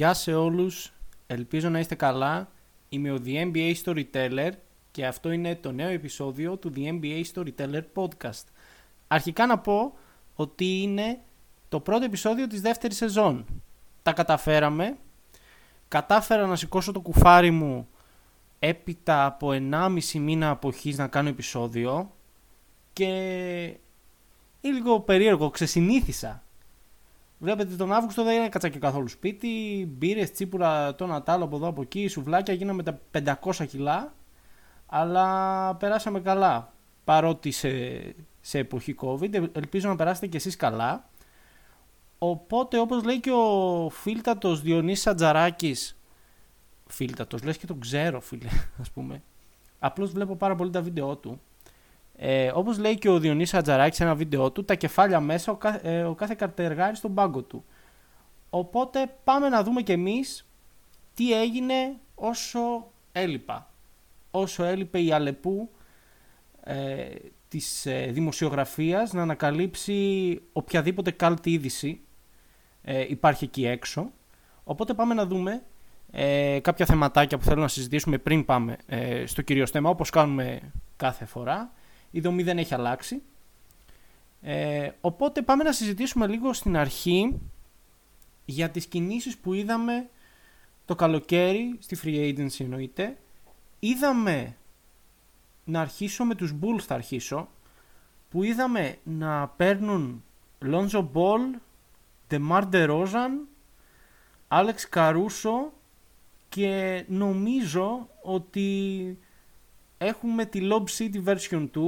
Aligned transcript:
Γεια 0.00 0.14
σε 0.14 0.34
όλους, 0.34 0.92
ελπίζω 1.26 1.68
να 1.68 1.78
είστε 1.78 1.94
καλά. 1.94 2.50
Είμαι 2.88 3.12
ο 3.12 3.18
The 3.24 3.52
NBA 3.52 3.74
Storyteller 3.84 4.50
και 4.90 5.06
αυτό 5.06 5.30
είναι 5.30 5.56
το 5.56 5.72
νέο 5.72 5.88
επεισόδιο 5.88 6.56
του 6.56 6.72
The 6.76 7.00
NBA 7.00 7.22
Storyteller 7.34 7.82
Podcast. 7.94 8.44
Αρχικά 9.08 9.46
να 9.46 9.58
πω 9.58 9.96
ότι 10.34 10.82
είναι 10.82 11.20
το 11.68 11.80
πρώτο 11.80 12.04
επεισόδιο 12.04 12.46
της 12.46 12.60
δεύτερης 12.60 12.96
σεζόν. 12.96 13.44
Τα 14.02 14.12
καταφέραμε. 14.12 14.96
Κατάφερα 15.88 16.46
να 16.46 16.56
σηκώσω 16.56 16.92
το 16.92 17.00
κουφάρι 17.00 17.50
μου 17.50 17.88
έπειτα 18.58 19.24
από 19.24 19.48
1,5 19.52 20.18
μήνα 20.18 20.50
αποχής 20.50 20.96
να 20.96 21.08
κάνω 21.08 21.28
επεισόδιο 21.28 22.10
και 22.92 23.06
είναι 24.60 24.74
λίγο 24.74 25.00
περίεργο, 25.00 25.50
ξεσυνήθισα. 25.50 26.42
Βλέπετε 27.42 27.76
τον 27.76 27.92
Αύγουστο 27.92 28.24
δεν 28.24 28.42
έκατσα 28.42 28.68
και 28.68 28.78
καθόλου 28.78 29.08
σπίτι. 29.08 29.48
Μπύρες, 29.96 30.32
τσίπουρα, 30.32 30.94
το 30.94 31.06
Νατάλο 31.06 31.44
από 31.44 31.56
εδώ 31.56 31.66
από 31.66 31.82
εκεί, 31.82 32.08
σουβλάκια. 32.08 32.54
Γίναμε 32.54 32.82
τα 32.82 33.00
500 33.42 33.66
κιλά. 33.68 34.14
Αλλά 34.86 35.74
περάσαμε 35.74 36.20
καλά. 36.20 36.72
Παρότι 37.04 37.50
σε, 37.50 37.70
σε 38.40 38.58
εποχή 38.58 38.94
COVID. 39.02 39.34
Ελπίζω 39.52 39.88
να 39.88 39.96
περάσετε 39.96 40.26
κι 40.26 40.36
εσείς 40.36 40.56
καλά. 40.56 41.10
Οπότε 42.18 42.78
όπως 42.78 43.04
λέει 43.04 43.20
και 43.20 43.30
ο 43.30 43.88
φίλτατος 43.88 44.62
Διονύσης 44.62 45.06
Ατζαράκης 45.06 45.98
Φίλτατος, 46.86 47.42
λες 47.42 47.56
και 47.56 47.66
τον 47.66 47.80
ξέρω 47.80 48.20
φίλε 48.20 48.48
ας 48.80 48.90
πούμε 48.90 49.22
Απλώς 49.78 50.12
βλέπω 50.12 50.36
πάρα 50.36 50.54
πολύ 50.54 50.70
τα 50.70 50.82
βίντεο 50.82 51.16
του 51.16 51.40
ε, 52.22 52.50
όπως 52.54 52.78
λέει 52.78 52.98
και 52.98 53.08
ο 53.08 53.18
Διονύσης 53.18 53.54
Ατζαράκης 53.54 53.96
σε 53.96 54.02
ένα 54.02 54.14
βίντεο 54.14 54.50
του, 54.50 54.64
τα 54.64 54.74
κεφάλια 54.74 55.20
μέσα, 55.20 55.52
ο, 55.52 55.56
κάθε, 55.56 55.98
ε, 55.98 56.02
ο 56.02 56.14
κάθε 56.14 56.34
καρτεργάρι 56.34 56.96
στον 56.96 57.14
πάγκο 57.14 57.42
του. 57.42 57.64
Οπότε 58.50 59.14
πάμε 59.24 59.48
να 59.48 59.62
δούμε 59.62 59.82
κι 59.82 59.92
εμείς 59.92 60.46
τι 61.14 61.40
έγινε 61.40 61.96
όσο 62.14 62.90
έλειπα. 63.12 63.70
Όσο 64.30 64.64
έλειπε 64.64 65.02
η 65.02 65.12
Αλεπού 65.12 65.70
ε, 66.64 67.06
της 67.48 67.86
ε, 67.86 68.06
δημοσιογραφίας 68.10 69.12
να 69.12 69.22
ανακαλύψει 69.22 70.40
οποιαδήποτε 70.52 71.10
κάλτη 71.10 71.52
είδηση 71.52 72.00
ε, 72.82 73.04
υπάρχει 73.08 73.44
εκεί 73.44 73.66
έξω. 73.66 74.10
Οπότε 74.64 74.94
πάμε 74.94 75.14
να 75.14 75.26
δούμε 75.26 75.62
ε, 76.10 76.58
κάποια 76.62 76.86
θεματάκια 76.86 77.38
που 77.38 77.44
θέλω 77.44 77.60
να 77.60 77.68
συζητήσουμε 77.68 78.18
πριν 78.18 78.44
πάμε 78.44 78.76
ε, 78.86 79.26
στο 79.26 79.42
κυρίως 79.42 79.70
θέμα 79.70 79.90
όπως 79.90 80.10
κάνουμε 80.10 80.72
κάθε 80.96 81.24
φορά 81.24 81.72
η 82.10 82.20
δομή 82.20 82.42
δεν 82.42 82.58
έχει 82.58 82.74
αλλάξει. 82.74 83.22
Ε, 84.40 84.90
οπότε 85.00 85.42
πάμε 85.42 85.64
να 85.64 85.72
συζητήσουμε 85.72 86.26
λίγο 86.26 86.52
στην 86.52 86.76
αρχή 86.76 87.40
για 88.44 88.70
τις 88.70 88.86
κινήσεις 88.86 89.36
που 89.36 89.54
είδαμε 89.54 90.08
το 90.84 90.94
καλοκαίρι 90.94 91.76
στη 91.80 91.98
Free 92.02 92.34
Agency 92.34 92.60
εννοείται. 92.60 93.16
Είδαμε 93.78 94.56
να 95.64 95.80
αρχίσω 95.80 96.24
με 96.24 96.34
τους 96.34 96.54
Bulls 96.60 96.80
θα 96.80 96.94
αρχίσω 96.94 97.48
που 98.30 98.42
είδαμε 98.42 98.96
να 99.04 99.48
παίρνουν 99.48 100.24
Lonzo 100.62 101.08
Ball, 101.12 101.58
DeMar 102.30 102.62
DeRozan, 102.72 103.30
Alex 104.48 104.74
Caruso 104.92 105.70
και 106.48 107.04
νομίζω 107.08 108.08
ότι 108.22 109.18
έχουμε 110.02 110.44
τη 110.44 110.60
Lob 110.62 110.84
City 110.98 111.24
version 111.24 111.68
2 111.74 111.80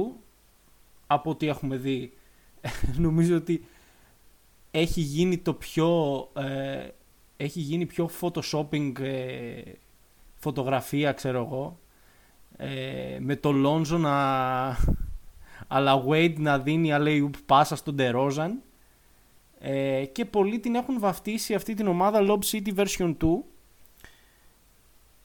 από 1.07 1.29
ό,τι 1.29 1.47
έχουμε 1.47 1.77
δει. 1.77 2.13
Νομίζω 3.05 3.35
ότι 3.35 3.65
έχει 4.71 5.01
γίνει 5.01 5.37
το 5.37 5.53
πιο... 5.53 6.19
Ε, 6.33 6.87
έχει 7.37 7.59
γίνει 7.59 7.85
πιο 7.85 8.09
photoshopping 8.21 8.99
ε, 8.99 9.61
φωτογραφία, 10.35 11.11
ξέρω 11.11 11.39
εγώ. 11.45 11.79
Ε, 12.57 13.17
με 13.19 13.35
το 13.35 13.51
Lonzo 13.65 13.99
να... 13.99 14.13
αλλά 15.75 16.03
Wade 16.07 16.35
να 16.37 16.59
δίνει 16.59 16.89
alley 16.93 17.29
πάσα 17.45 17.75
στον 17.75 17.95
DeRozan. 17.99 18.51
Ε, 19.59 20.05
και 20.05 20.25
πολλοί 20.25 20.59
την 20.59 20.75
έχουν 20.75 20.99
βαφτίσει 20.99 21.53
αυτή 21.53 21.73
την 21.73 21.87
ομάδα 21.87 22.19
Lob 22.21 22.39
City 22.51 22.75
version 22.75 23.15
2. 23.21 23.27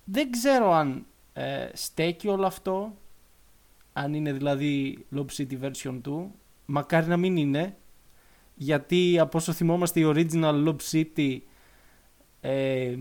Δεν 0.04 0.30
ξέρω 0.30 0.72
αν 0.72 1.06
ε, 1.38 1.68
στέκει 1.72 2.28
όλο 2.28 2.46
αυτό, 2.46 2.96
αν 3.92 4.14
είναι 4.14 4.32
δηλαδή 4.32 5.06
Lob 5.16 5.26
City 5.36 5.60
version 5.60 6.00
2. 6.08 6.26
Μακάρι 6.66 7.06
να 7.06 7.16
μην 7.16 7.36
είναι, 7.36 7.76
γιατί 8.54 9.18
από 9.18 9.38
όσο 9.38 9.52
θυμόμαστε 9.52 10.00
η 10.00 10.04
original 10.06 10.68
Lob 10.68 10.76
City 10.90 11.38
ε, 12.40 12.96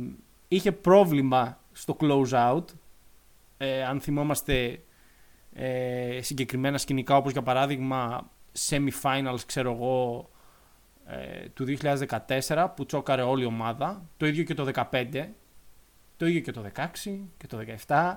είχε 0.48 0.72
πρόβλημα 0.72 1.60
στο 1.72 1.98
close 2.00 2.30
out. 2.30 2.64
Ε, 3.58 3.84
αν 3.84 4.00
θυμόμαστε 4.02 4.84
ε, 5.54 6.20
συγκεκριμένα 6.22 6.78
σκηνικά 6.78 7.16
όπως 7.16 7.32
για 7.32 7.44
παράδειγμα 7.44 8.30
semi-finals 8.70 9.40
ξέρω 9.46 9.72
εγώ 9.72 10.30
ε, 11.06 11.50
του 11.50 11.66
2014 12.48 12.68
που 12.76 12.86
τσόκαρε 12.86 13.22
όλη 13.22 13.44
η 13.44 13.46
ομάδα. 13.46 14.10
Το 14.18 14.26
ίδιο 14.26 14.44
και 14.44 14.54
το 14.54 14.72
2015. 14.92 15.28
Το 16.18 16.26
ίδιο 16.26 16.40
και 16.42 16.52
το 16.52 16.64
2016 16.76 16.86
και 17.38 17.48
το 17.48 17.58
2017 17.88 18.16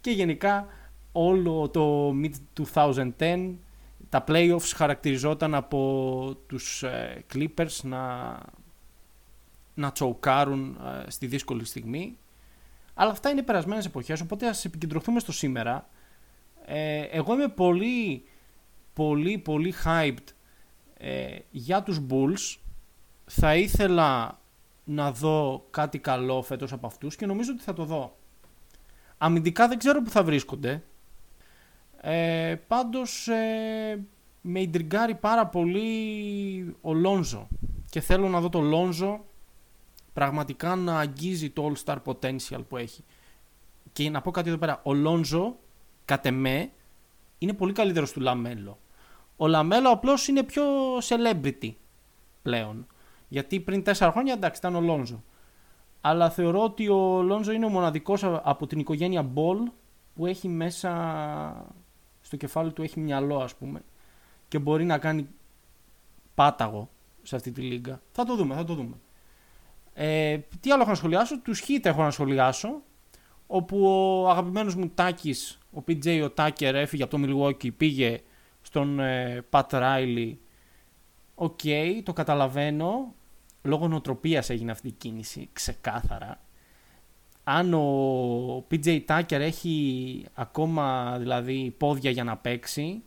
και 0.00 0.10
γενικά 0.10 0.66
όλο 1.12 1.68
το 1.68 2.14
mid-2010 2.22 3.54
τα 4.08 4.24
playoffs 4.28 4.72
χαρακτηριζόταν 4.74 5.54
από 5.54 6.36
τους 6.46 6.82
ε, 6.82 7.24
Clippers 7.34 7.80
να, 7.82 8.36
να 9.74 9.92
τσοκάρουν 9.92 10.78
ε, 11.06 11.10
στη 11.10 11.26
δύσκολη 11.26 11.64
στιγμή. 11.64 12.16
Αλλά 12.94 13.10
αυτά 13.10 13.30
είναι 13.30 13.42
περασμένες 13.42 13.86
εποχές, 13.86 14.20
οπότε 14.20 14.48
ας 14.48 14.64
επικεντρωθούμε 14.64 15.20
στο 15.20 15.32
σήμερα. 15.32 15.88
Ε, 16.64 17.00
εγώ 17.00 17.34
είμαι 17.34 17.48
πολύ, 17.48 18.24
πολύ, 18.92 19.38
πολύ 19.38 19.74
hyped 19.84 20.32
για 21.50 21.82
τους 21.82 22.00
Bulls. 22.10 22.58
Θα 23.24 23.56
ήθελα 23.56 24.40
να 24.84 25.12
δω 25.12 25.66
κάτι 25.70 25.98
καλό 25.98 26.42
φέτος 26.42 26.72
από 26.72 26.86
αυτούς 26.86 27.16
και 27.16 27.26
νομίζω 27.26 27.52
ότι 27.52 27.62
θα 27.62 27.72
το 27.72 27.84
δω. 27.84 28.16
Αμυντικά 29.18 29.68
δεν 29.68 29.78
ξέρω 29.78 30.02
που 30.02 30.10
θα 30.10 30.24
βρίσκονται. 30.24 30.82
Ε, 32.00 32.54
πάντως 32.66 33.28
ε, 33.28 34.04
με 34.40 34.60
ιντριγκάρει 34.60 35.14
πάρα 35.14 35.46
πολύ 35.46 36.76
ο 36.80 36.94
Λόνζο 36.94 37.48
και 37.90 38.00
θέλω 38.00 38.28
να 38.28 38.40
δω 38.40 38.48
το 38.48 38.60
Λόνζο 38.60 39.24
πραγματικά 40.12 40.76
να 40.76 40.98
αγγίζει 40.98 41.50
το 41.50 41.72
all-star 41.72 41.96
potential 42.04 42.60
που 42.68 42.76
έχει. 42.76 43.04
Και 43.92 44.10
να 44.10 44.20
πω 44.20 44.30
κάτι 44.30 44.48
εδώ 44.48 44.58
πέρα, 44.58 44.80
ο 44.82 44.94
Λόνζο 44.94 45.56
κατ' 46.04 46.26
εμέ 46.26 46.70
είναι 47.38 47.52
πολύ 47.52 47.72
καλύτερος 47.72 48.12
του 48.12 48.20
Λαμέλο. 48.20 48.78
Ο 49.36 49.46
Λαμέλο 49.46 49.90
απλώς 49.90 50.28
είναι 50.28 50.42
πιο 50.42 50.64
celebrity 50.98 51.72
πλέον. 52.42 52.86
Γιατί 53.28 53.60
πριν 53.60 53.82
τέσσερα 53.82 54.10
χρόνια 54.10 54.32
εντάξει 54.32 54.58
ήταν 54.58 54.74
ο 54.74 54.80
Λόνζο 54.80 55.22
αλλά 56.08 56.30
θεωρώ 56.30 56.62
ότι 56.62 56.88
ο 56.88 57.22
Λόνζο 57.22 57.52
είναι 57.52 57.64
ο 57.64 57.68
μοναδικός 57.68 58.24
από 58.24 58.66
την 58.66 58.78
οικογένεια 58.78 59.22
Μπολ 59.22 59.58
που 60.14 60.26
έχει 60.26 60.48
μέσα 60.48 61.66
στο 62.20 62.36
κεφάλι 62.36 62.72
του 62.72 62.82
έχει 62.82 63.00
μυαλό 63.00 63.38
ας 63.38 63.54
πούμε 63.54 63.82
και 64.48 64.58
μπορεί 64.58 64.84
να 64.84 64.98
κάνει 64.98 65.28
πάταγο 66.34 66.90
σε 67.22 67.36
αυτή 67.36 67.50
τη 67.50 67.60
λίγκα. 67.60 68.00
Θα 68.12 68.24
το 68.24 68.36
δούμε, 68.36 68.54
θα 68.54 68.64
το 68.64 68.74
δούμε. 68.74 68.96
Ε, 69.94 70.38
τι 70.60 70.70
άλλο 70.70 70.80
έχω 70.80 70.90
να 70.90 70.96
σχολιάσω, 70.96 71.40
τους 71.40 71.64
Heat 71.68 71.80
έχω 71.82 72.02
να 72.02 72.10
σχολιάσω 72.10 72.82
όπου 73.46 73.84
ο 73.84 74.28
αγαπημένος 74.30 74.74
μου 74.74 74.88
Τάκης, 74.94 75.58
ο 75.74 75.82
PJ 75.88 76.22
ο 76.24 76.30
Τάκερ 76.30 76.74
έφυγε 76.74 77.02
από 77.02 77.18
το 77.18 77.22
Milwaukee, 77.26 77.74
πήγε 77.76 78.20
στον 78.62 79.00
ε, 79.00 79.44
Pat 79.50 79.68
Riley. 79.70 80.34
OK, 81.34 81.60
το 82.02 82.12
καταλαβαίνω 82.12 83.14
λόγω 83.62 83.88
νοοτροπίας 83.88 84.50
έγινε 84.50 84.70
αυτή 84.70 84.88
η 84.88 84.94
κίνηση, 84.98 85.48
ξεκάθαρα. 85.52 86.40
Αν 87.44 87.74
ο 87.74 88.66
PJ 88.70 89.00
Tucker 89.06 89.30
έχει 89.30 90.24
ακόμα 90.34 91.16
δηλαδή 91.18 91.74
πόδια 91.78 92.10
για 92.10 92.24
να 92.24 92.36
παίξει, 92.36 93.02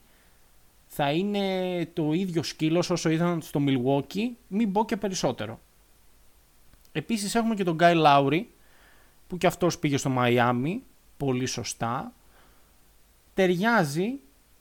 θα 0.87 1.11
είναι 1.11 1.85
το 1.93 2.13
ίδιο 2.13 2.43
σκύλος 2.43 2.89
όσο 2.89 3.09
ήταν 3.09 3.41
στο 3.41 3.59
Milwaukee, 3.67 4.29
μην 4.47 4.71
πω 4.71 4.85
και 4.85 4.97
περισσότερο. 4.97 5.59
Επίσης 6.91 7.35
έχουμε 7.35 7.55
και 7.55 7.63
τον 7.63 7.77
Guy 7.79 8.05
Lowry, 8.05 8.43
που 9.27 9.37
και 9.37 9.47
αυτός 9.47 9.79
πήγε 9.79 9.97
στο 9.97 10.11
Miami, 10.17 10.79
πολύ 11.17 11.45
σωστά. 11.45 12.13
Ταιριάζει 13.33 14.19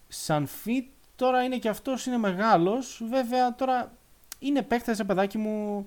σαν 0.08 0.48
fit, 0.64 0.84
τώρα 1.16 1.42
είναι 1.42 1.58
και 1.58 1.68
αυτός 1.68 2.06
είναι 2.06 2.18
μεγάλος, 2.18 3.02
βέβαια 3.08 3.54
τώρα 3.54 3.98
είναι 4.40 4.62
παίχτε, 4.62 4.94
ρε 4.96 5.04
παιδάκι 5.04 5.38
μου, 5.38 5.86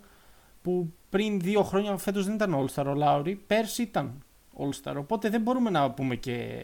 που 0.62 0.94
πριν 1.10 1.40
δύο 1.40 1.64
χρόνια 1.64 1.98
φέτος 1.98 2.26
δεν 2.26 2.34
ήταν 2.34 2.56
All-Star 2.56 2.86
ο 2.88 2.94
Λάουρι, 2.94 3.36
πέρσι 3.36 3.82
ήταν 3.82 4.24
All-Star. 4.58 4.94
Οπότε 4.98 5.30
δεν 5.30 5.42
μπορούμε 5.42 5.70
να 5.70 5.92
πούμε 5.92 6.16
και 6.16 6.60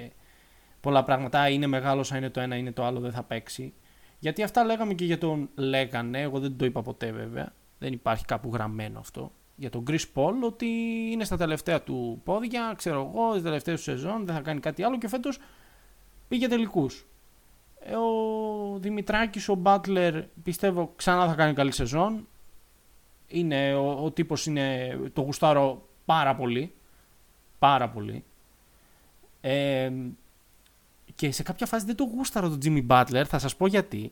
πολλά 0.82 1.04
πράγματα. 1.04 1.50
είναι 1.50 1.68
μεγάλος, 1.68 2.12
αν 2.12 2.18
είναι 2.18 2.30
το 2.30 2.40
ένα, 2.40 2.56
είναι 2.56 2.72
το 2.72 2.84
άλλο, 2.84 3.00
δεν 3.00 3.12
θα 3.12 3.24
παίξει. 3.24 3.74
Γιατί 4.20 4.44
αυτά 4.44 4.64
λέγαμε 4.64 4.94
και 4.94 5.06
για 5.06 5.18
τον 5.18 5.50
λέγανε, 5.56 6.22
εγώ 6.22 6.40
δεν 6.40 6.58
το 6.58 6.66
είπα 6.66 6.82
ποτέ 6.82 7.12
βέβαια. 7.12 7.54
Δεν 7.80 7.94
υπάρχει 7.94 8.26
κάπου 8.26 8.50
γραμμένο 8.54 9.00
αυτό. 9.00 9.32
για 9.60 9.70
τον 9.70 9.84
Chris 9.90 10.04
Paul 10.14 10.34
ότι 10.44 10.68
είναι 11.12 11.24
στα 11.24 11.38
τελευταία 11.38 11.82
του 11.82 12.22
πόδια, 12.24 12.74
ξέρω 12.78 13.12
εγώ, 13.14 13.32
στις 13.32 13.44
τελευταίες 13.44 13.78
του 13.78 13.84
σεζόν, 13.84 14.26
δεν 14.26 14.36
θα 14.36 14.42
κάνει 14.42 14.60
κάτι 14.60 14.84
άλλο 14.84 14.98
και 14.98 15.08
φέτος 15.08 15.40
πήγε 16.28 16.48
τελικούς. 16.48 17.08
Ε, 17.80 17.96
ο 17.96 18.78
Δημητράκης, 18.80 19.50
ο 19.50 19.56
Μπάτλερ, 19.56 20.22
πιστεύω 20.44 20.94
ξανά 20.96 21.28
θα 21.28 21.34
κάνει 21.34 21.54
καλή 21.54 21.72
σεζόν. 21.72 22.28
Είναι, 23.28 23.74
ο, 23.74 24.04
ο 24.04 24.12
τύπος 24.12 24.46
είναι, 24.46 24.98
το 25.14 25.22
γουστάρω 25.22 25.88
πάρα 26.06 26.36
πολύ. 26.36 26.74
Πάρα 27.60 27.90
πολύ. 27.90 28.24
Ε, 29.42 29.92
και 31.16 31.32
σε 31.32 31.44
κάποια 31.44 31.66
φάση 31.66 31.86
δεν 31.86 31.96
το 31.96 32.04
γούσταρο 32.04 32.50
τον 32.50 32.60
Jimmy 32.64 32.88
Butler, 32.88 33.24
θα 33.26 33.40
σας 33.40 33.56
πω 33.56 33.68
γιατί. 33.68 34.12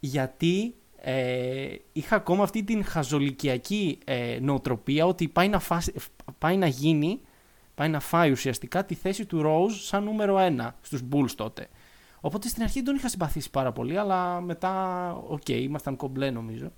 Γιατί 0.00 0.74
ε, 0.96 1.74
είχα 1.92 2.16
ακόμα 2.16 2.42
αυτή 2.42 2.62
την 2.62 2.84
χαζολικιακή 2.84 3.98
ε, 4.04 4.38
νοοτροπία 4.40 5.06
ότι 5.06 5.28
πάει 5.28 5.48
να, 5.48 5.60
πάει 6.38 6.56
να 6.56 6.66
γίνει, 6.66 7.20
πάει 7.74 7.88
να 7.88 8.00
φάει 8.00 8.30
ουσιαστικά 8.30 8.84
τη 8.84 8.94
θέση 8.94 9.26
του 9.26 9.42
Rose 9.44 9.74
σαν 9.80 10.04
νούμερο 10.04 10.38
ένα 10.38 10.76
στους 10.80 11.02
Bulls 11.12 11.30
τότε. 11.36 11.68
Οπότε 12.26 12.48
στην 12.48 12.62
αρχή 12.62 12.74
δεν 12.74 12.84
τον 12.84 12.94
είχα 12.94 13.08
συμπαθήσει 13.08 13.50
πάρα 13.50 13.72
πολύ, 13.72 13.98
αλλά 13.98 14.40
μετά, 14.40 15.12
OK, 15.12 15.40
okay, 15.46 15.60
ήμασταν 15.60 15.96
κομπλέ 15.96 16.30
νομίζω. 16.30 16.72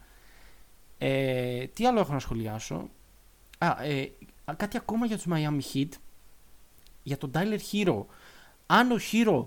Ε, 0.99 1.67
τι 1.67 1.87
άλλο 1.87 2.01
έχω 2.01 2.13
να 2.13 2.19
σχολιάσω; 2.19 2.89
Α, 3.59 3.83
ε, 3.83 4.13
κάτι 4.57 4.77
ακόμα 4.77 5.07
για 5.07 5.17
τους 5.17 5.27
Miami 5.31 5.61
Heat. 5.73 5.89
Για 7.03 7.19
τον 7.19 7.31
Tyler 7.35 7.59
Herro. 7.73 8.05
Αν 8.67 8.91
ο 8.93 8.97
Hero 9.13 9.47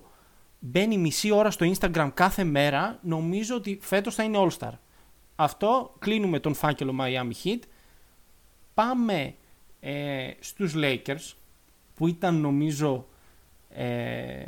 μπαίνει 0.59 0.97
μισή 0.97 1.31
ώρα 1.31 1.51
στο 1.51 1.71
Instagram 1.71 2.09
κάθε 2.13 2.43
μέρα, 2.43 2.99
νομίζω 3.01 3.55
ότι 3.55 3.77
φέτος 3.81 4.15
θα 4.15 4.23
είναι 4.23 4.37
All-Star. 4.41 4.73
Αυτό, 5.35 5.95
κλείνουμε 5.99 6.39
τον 6.39 6.53
φάκελο 6.53 6.95
Miami 6.99 7.31
Heat. 7.43 7.59
Πάμε 8.73 9.35
ε, 9.79 10.31
στους 10.39 10.73
Lakers, 10.75 11.33
που 11.95 12.07
ήταν 12.07 12.35
νομίζω 12.35 13.07
ε, 13.69 14.43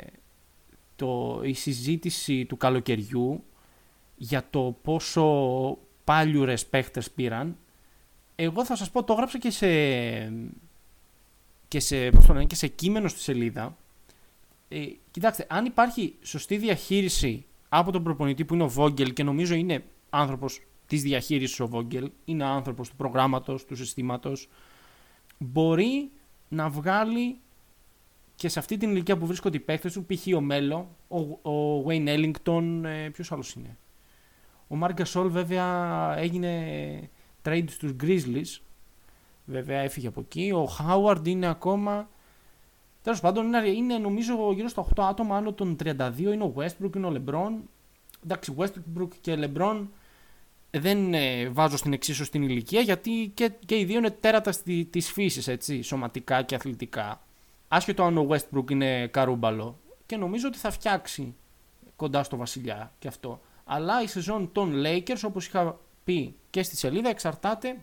το, 0.96 1.40
η 1.44 1.52
συζήτηση 1.52 2.44
του 2.44 2.56
καλοκαιριού 2.56 3.44
για 4.16 4.46
το 4.50 4.76
πόσο 4.82 5.78
πάλιουρες 6.04 6.66
παίχτες 6.66 7.10
πήραν. 7.10 7.56
Εγώ 8.36 8.64
θα 8.64 8.76
σας 8.76 8.90
πω, 8.90 9.04
το 9.04 9.12
έγραψα 9.12 9.38
και 9.38 9.50
σε, 9.50 9.68
και 11.68 11.80
σε, 11.80 12.10
πώς 12.10 12.26
το 12.26 12.32
λένε, 12.32 12.44
και 12.44 12.54
σε 12.54 12.66
κείμενο 12.66 13.08
στη 13.08 13.20
σελίδα 13.20 13.76
ε, 14.68 14.86
κοιτάξτε, 15.10 15.46
αν 15.48 15.64
υπάρχει 15.64 16.14
σωστή 16.22 16.56
διαχείριση 16.56 17.44
από 17.68 17.92
τον 17.92 18.02
προπονητή 18.02 18.44
που 18.44 18.54
είναι 18.54 18.62
ο 18.62 18.68
Βόγγελ 18.68 19.12
και 19.12 19.22
νομίζω 19.22 19.54
είναι 19.54 19.84
άνθρωπος 20.10 20.60
της 20.86 21.02
διαχείρισης 21.02 21.60
ο 21.60 21.66
Βόγγελ, 21.66 22.10
είναι 22.24 22.44
άνθρωπος 22.44 22.88
του 22.88 22.96
προγράμματος, 22.96 23.64
του 23.64 23.76
συστήματος, 23.76 24.48
μπορεί 25.38 26.10
να 26.48 26.68
βγάλει 26.68 27.36
και 28.44 28.50
σε 28.50 28.58
αυτή 28.58 28.76
την 28.76 28.90
ηλικία 28.90 29.16
που 29.16 29.26
βρίσκονται 29.26 29.56
οι 29.56 29.60
παίκτες 29.60 29.92
του, 29.92 30.06
π.χ. 30.06 30.36
ο 30.36 30.40
Μέλο, 30.40 30.96
ο, 31.08 31.50
ο 31.50 31.84
Wayne 31.88 32.08
Ellington, 32.08 32.82
ε, 32.84 33.08
ποιος 33.08 33.32
άλλος 33.32 33.52
είναι; 33.52 33.76
Ο 34.68 34.76
Μάρκ 34.76 34.94
Γκασόλ 34.94 35.28
βέβαια 35.28 35.64
έγινε 36.18 37.10
trade 37.44 37.64
στους 37.68 37.92
Grizzlies, 38.02 38.60
βέβαια 39.44 39.80
έφυγε 39.80 40.06
από 40.06 40.20
εκεί. 40.20 40.52
Ο 40.54 40.64
Χάουαρντ 40.64 41.26
είναι 41.26 41.46
ακόμα 41.46 42.08
Τέλος 43.02 43.20
πάντων, 43.20 43.46
είναι, 43.46 43.68
είναι 43.68 43.98
νομίζω 43.98 44.52
γύρω 44.54 44.68
στα 44.68 44.86
8 44.94 45.02
άτομα 45.08 45.36
άνω 45.36 45.52
των 45.52 45.76
32. 45.84 46.12
Είναι 46.18 46.44
ο 46.44 46.54
Westbrook, 46.56 46.96
είναι 46.96 47.06
ο 47.06 47.12
LeBron. 47.16 47.52
Εντάξει, 48.24 48.54
Westbrook 48.58 49.08
και 49.20 49.38
LeBron 49.38 49.86
δεν 50.70 51.14
ε, 51.14 51.48
βάζω 51.48 51.76
στην 51.76 51.92
εξίσωση 51.92 52.30
την 52.30 52.42
ηλικία 52.42 52.80
γιατί 52.80 53.32
και, 53.34 53.52
και 53.66 53.78
οι 53.78 53.84
δύο 53.84 53.98
είναι 53.98 54.10
τέρατα 54.10 54.52
της 54.90 55.12
φύσης, 55.12 55.48
έτσι, 55.48 55.82
σωματικά 55.82 56.42
και 56.42 56.54
αθλητικά. 56.54 57.23
Άσχετο 57.74 58.04
αν 58.04 58.18
ο 58.18 58.28
Westbrook 58.30 58.70
είναι 58.70 59.06
καρούμπαλο. 59.06 59.78
Και 60.06 60.16
νομίζω 60.16 60.48
ότι 60.48 60.58
θα 60.58 60.70
φτιάξει 60.70 61.34
κοντά 61.96 62.22
στο 62.22 62.36
βασιλιά 62.36 62.92
και 62.98 63.08
αυτό. 63.08 63.40
Αλλά 63.64 64.02
η 64.02 64.06
σεζόν 64.06 64.52
των 64.52 64.82
Lakers, 64.84 65.20
όπως 65.24 65.46
είχα 65.46 65.78
πει 66.04 66.36
και 66.50 66.62
στη 66.62 66.76
σελίδα, 66.76 67.08
εξαρτάται. 67.08 67.76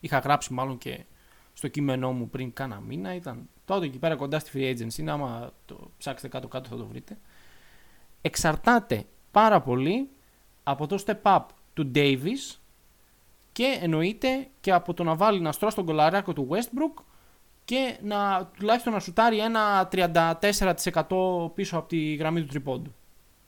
Είχα 0.00 0.18
γράψει 0.18 0.52
μάλλον 0.52 0.78
και 0.78 1.04
στο 1.52 1.68
κείμενό 1.68 2.12
μου 2.12 2.28
πριν 2.28 2.52
κάνα 2.52 2.80
μήνα. 2.80 3.14
Ήταν 3.14 3.48
τότε 3.64 3.86
εκεί 3.86 3.98
πέρα 3.98 4.16
κοντά 4.16 4.38
στη 4.38 4.50
free 4.54 4.78
agency, 4.78 5.06
άμα 5.08 5.52
το 5.64 5.90
ψάξετε 5.98 6.28
κάτω-κάτω 6.28 6.68
θα 6.68 6.76
το 6.76 6.86
βρείτε. 6.86 7.18
Εξαρτάται 8.20 9.04
πάρα 9.30 9.60
πολύ 9.60 10.08
από 10.62 10.86
το 10.86 11.02
step 11.06 11.22
up 11.22 11.44
του 11.74 11.90
Davis 11.94 12.58
και 13.52 13.78
εννοείται 13.80 14.48
και 14.60 14.72
από 14.72 14.94
το 14.94 15.04
να 15.04 15.14
βάλει 15.14 15.40
να 15.40 15.52
στρώσει 15.52 15.76
τον 15.76 15.84
κολαράκο 15.84 16.32
του 16.32 16.48
Westbrook 16.50 17.02
και 17.70 17.96
να 18.02 18.50
τουλάχιστον 18.58 18.92
να 18.92 19.00
σουτάρει 19.00 19.38
ένα 19.38 19.88
34% 19.92 21.54
πίσω 21.54 21.78
από 21.78 21.88
τη 21.88 22.14
γραμμή 22.14 22.40
του 22.40 22.46
τριπόντου. 22.46 22.94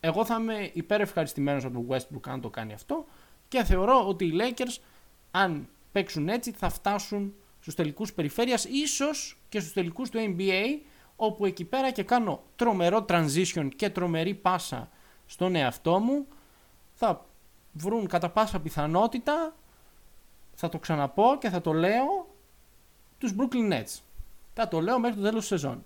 Εγώ 0.01 0.25
θα 0.25 0.37
είμαι 0.41 0.71
υπέρ 0.73 1.01
ευχαριστημένος 1.01 1.65
από 1.65 1.75
τον 1.75 1.87
Westbrook 1.89 2.29
αν 2.29 2.41
το 2.41 2.51
κάνει 2.51 2.73
αυτό 2.73 3.05
και 3.49 3.65
θεωρώ 3.65 4.09
ότι 4.09 4.25
οι 4.25 4.33
Lakers 4.41 4.83
αν 5.31 5.69
παίξουν 5.93 6.29
έτσι 6.29 6.53
θα 6.53 6.69
φτάσουν 6.69 7.35
στους 7.61 7.75
τελικούς 7.75 8.13
περιφέρειας, 8.13 8.65
ίσως 8.65 9.39
και 9.49 9.61
στους 9.61 9.73
τελικούς 9.73 10.11
του 10.11 10.19
NBA, 10.19 10.65
όπου 11.17 11.47
εκεί 11.47 11.65
πέρα 11.65 11.91
και 11.91 12.03
κάνω 12.03 12.43
τρομερό 12.57 13.05
transition 13.09 13.69
και 13.77 13.91
τρομερή 13.91 14.35
πάσα 14.35 14.89
στον 15.27 15.55
εαυτό 15.55 15.99
μου, 15.99 16.27
θα 16.95 17.27
βρουν 17.73 18.07
κατά 18.07 18.31
πάσα 18.31 18.61
πιθανότητα, 18.61 19.57
θα 20.55 20.69
το 20.69 20.79
ξαναπώ 20.79 21.37
και 21.41 21.49
θα 21.49 21.61
το 21.61 21.73
λέω, 21.73 22.27
τους 23.19 23.35
Brooklyn 23.39 23.73
Nets. 23.73 24.01
Θα 24.55 24.69
το 24.69 24.81
λέω 24.81 24.99
μέχρι 24.99 25.17
το 25.17 25.23
τέλος 25.23 25.39
της 25.39 25.49
σεζόν. 25.49 25.85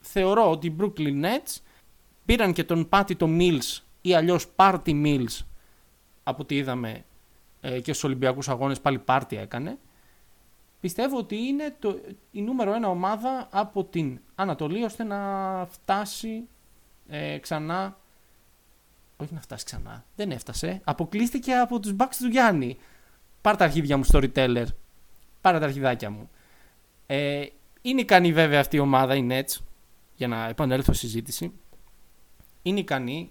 Θεωρώ 0.00 0.50
ότι 0.50 0.66
οι 0.66 0.76
Brooklyn 0.80 1.24
Nets 1.24 1.60
πήραν 2.24 2.52
και 2.52 2.64
τον 2.64 2.88
Patty 2.92 3.16
το 3.16 3.26
Mills 3.28 3.82
ή 4.00 4.14
αλλιώς 4.14 4.46
Party 4.56 5.04
Mills 5.04 5.44
από 6.22 6.42
ό,τι 6.42 6.56
είδαμε 6.56 7.04
ε, 7.60 7.80
και 7.80 7.92
στους 7.92 8.04
Ολυμπιακούς 8.04 8.48
Αγώνες 8.48 8.80
πάλι 8.80 8.98
πάρτι 8.98 9.36
έκανε 9.36 9.78
πιστεύω 10.80 11.18
ότι 11.18 11.36
είναι 11.36 11.76
το, 11.78 12.00
η 12.30 12.42
νούμερο 12.42 12.74
ένα 12.74 12.88
ομάδα 12.88 13.48
από 13.50 13.84
την 13.84 14.20
Ανατολή 14.34 14.84
ώστε 14.84 15.04
να 15.04 15.18
φτάσει 15.70 16.48
ε, 17.08 17.38
ξανά. 17.38 17.98
Όχι 19.16 19.34
να 19.34 19.40
φτάσει 19.40 19.64
ξανά. 19.64 20.04
Δεν 20.16 20.30
έφτασε. 20.30 20.80
Αποκλείστηκε 20.84 21.54
από 21.54 21.80
τους 21.80 21.94
Bucks 21.98 22.14
του 22.18 22.26
Γιάννη. 22.26 22.78
Πάρε 23.40 23.56
τα 23.56 23.64
αρχίδια 23.64 23.96
μου 23.96 24.04
storyteller. 24.12 24.66
Πάρε 25.40 25.58
τα 25.58 25.64
αρχιδάκια 25.64 26.10
μου. 26.10 26.30
Ε, 27.06 27.46
είναι 27.82 28.00
ικανή 28.00 28.32
βέβαια 28.32 28.60
αυτή 28.60 28.76
η 28.76 28.78
ομάδα, 28.78 29.16
η 29.16 29.26
Nets, 29.30 29.56
για 30.14 30.28
να 30.28 30.48
επανέλθω 30.48 30.92
στη 30.92 31.06
συζήτηση. 31.06 31.52
Είναι 32.62 32.80
ικανή 32.80 33.30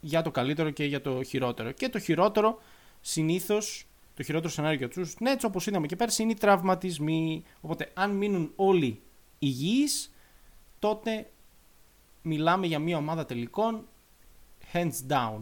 για 0.00 0.22
το 0.22 0.30
καλύτερο 0.30 0.70
και 0.70 0.84
για 0.84 1.00
το 1.00 1.22
χειρότερο. 1.22 1.72
Και 1.72 1.88
το 1.88 1.98
χειρότερο 1.98 2.60
συνήθως 3.00 3.84
το 4.14 4.22
χειρότερο 4.22 4.52
σενάριο 4.52 4.78
για 4.78 4.88
τους 4.88 5.14
Nets, 5.20 5.40
όπως 5.44 5.66
είδαμε 5.66 5.86
και 5.86 5.96
πέρσι, 5.96 6.22
είναι 6.22 6.32
οι 6.32 6.34
τραυματισμοί. 6.34 7.44
Οπότε, 7.60 7.90
αν 7.94 8.10
μείνουν 8.10 8.52
όλοι 8.56 9.00
υγιείς, 9.38 10.14
τότε 10.78 11.30
μιλάμε 12.22 12.66
για 12.66 12.78
μια 12.78 12.96
ομάδα 12.96 13.26
τελικών 13.26 13.88
hands 14.72 15.12
down. 15.12 15.40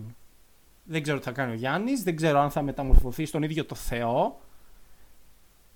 Δεν 0.85 1.03
ξέρω 1.03 1.19
τι 1.19 1.25
θα 1.25 1.33
κάνει 1.33 1.53
ο 1.53 1.55
Γιάννης, 1.55 2.03
δεν 2.03 2.17
ξέρω 2.17 2.39
αν 2.39 2.51
θα 2.51 2.63
μεταμορφωθεί 2.63 3.25
στον 3.25 3.43
ίδιο 3.43 3.65
το 3.65 3.75
Θεό, 3.75 4.41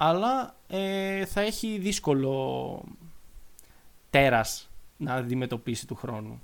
αλλά 0.05 0.57
ε, 0.67 1.25
θα 1.25 1.41
έχει 1.41 1.79
δύσκολο 1.79 2.85
τέρας 4.11 4.71
να 4.97 5.15
αντιμετωπίσει 5.15 5.87
του 5.87 5.95
χρόνου. 5.95 6.43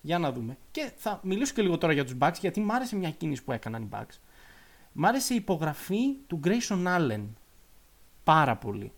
Για 0.00 0.18
να 0.18 0.32
δούμε. 0.32 0.56
Και 0.70 0.92
θα 0.96 1.20
μιλήσω 1.22 1.54
και 1.54 1.62
λίγο 1.62 1.78
τώρα 1.78 1.92
για 1.92 2.04
τους 2.04 2.14
Bucks, 2.18 2.34
γιατί 2.40 2.60
μου 2.60 2.72
άρεσε 2.72 2.96
μια 2.96 3.10
κίνηση 3.10 3.44
που 3.44 3.52
έκαναν 3.52 3.82
οι 3.82 3.88
Bucks. 3.92 4.18
Μ' 4.92 5.06
άρεσε 5.06 5.32
η 5.32 5.36
υπογραφή 5.36 6.14
του 6.26 6.40
Grayson 6.44 6.86
Allen. 6.86 7.22
Πάρα 8.24 8.56
πολύ. 8.56 8.92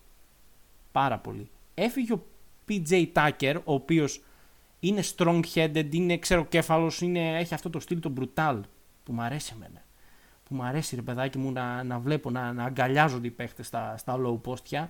Πάρα 0.92 1.18
πολύ. 1.18 1.50
Έφυγε 1.74 2.12
ο 2.12 2.24
PJ 2.68 3.06
Tucker, 3.12 3.54
ο 3.64 3.74
οποίος 3.74 4.22
είναι 4.80 5.02
strong-headed, 5.16 5.88
είναι 5.90 6.18
ξεροκέφαλος, 6.18 7.00
είναι, 7.00 7.38
έχει 7.38 7.54
αυτό 7.54 7.70
το 7.70 7.80
στυλ 7.80 8.00
το 8.00 8.12
brutal 8.20 8.60
που 9.04 9.12
μου 9.12 9.22
αρέσει 9.22 9.52
εμένα. 9.56 9.82
Που 10.52 10.58
μου 10.58 10.64
αρέσει 10.64 10.96
ρε 10.96 11.02
παιδάκι 11.02 11.38
μου 11.38 11.52
να, 11.52 11.82
να 11.82 11.98
βλέπω, 11.98 12.30
να, 12.30 12.52
να 12.52 12.64
αγκαλιάζονται 12.64 13.26
οι 13.26 13.30
παίχτες 13.30 13.66
στα, 13.66 13.96
στα 13.96 14.18
low 14.24 14.40
postια, 14.50 14.88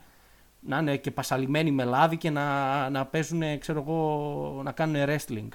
να 0.60 0.78
είναι 0.78 0.96
και 0.96 1.10
πασαλημένοι 1.10 1.70
με 1.70 1.84
λάδι 1.84 2.16
και 2.16 2.30
να, 2.30 2.90
να 2.90 3.06
παίζουν, 3.06 3.58
ξέρω 3.58 3.80
εγώ, 3.80 4.60
να 4.64 4.72
κάνουν 4.72 4.96
wrestling. 5.06 5.48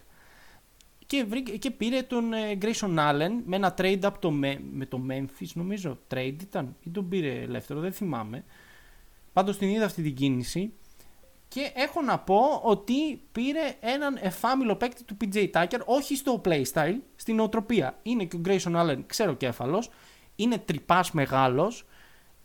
Και, 1.05 1.25
βρήκε, 1.29 1.57
και 1.57 1.71
πήρε 1.71 2.01
τον 2.01 2.33
ε, 2.33 2.57
Grayson 2.61 2.97
Allen 2.97 3.31
με 3.45 3.55
ένα 3.55 3.73
trade 3.77 3.99
από 4.01 4.19
το, 4.19 4.31
με, 4.31 4.61
με 4.73 4.85
το 4.85 5.01
Memphis, 5.09 5.47
νομίζω 5.53 5.97
trade 6.13 6.35
ήταν, 6.41 6.75
ή 6.83 6.89
τον 6.89 7.09
πήρε 7.09 7.41
ελεύθερο, 7.41 7.79
δεν 7.79 7.91
θυμάμαι. 7.91 8.43
Πάντως 9.33 9.57
την 9.57 9.69
είδα 9.69 9.85
αυτή 9.85 10.01
την 10.01 10.15
κίνηση 10.15 10.73
και 11.47 11.71
έχω 11.75 12.01
να 12.01 12.19
πω 12.19 12.61
ότι 12.63 13.21
πήρε 13.31 13.75
έναν 13.79 14.17
εφάμιλο 14.21 14.75
παίκτη 14.75 15.03
του 15.03 15.17
PJ 15.21 15.49
Tucker, 15.51 15.79
όχι 15.85 16.15
στο 16.15 16.41
playstyle, 16.45 16.97
στην 17.15 17.39
οτροπία. 17.39 17.99
Είναι 18.03 18.23
και 18.23 18.35
ο 18.35 18.41
Grayson 18.45 18.75
Allen, 18.75 18.99
ξέρω 19.05 19.33
κέφαλος, 19.33 19.89
είναι 20.35 20.57
τρυπάς 20.57 21.11
μεγάλος, 21.11 21.85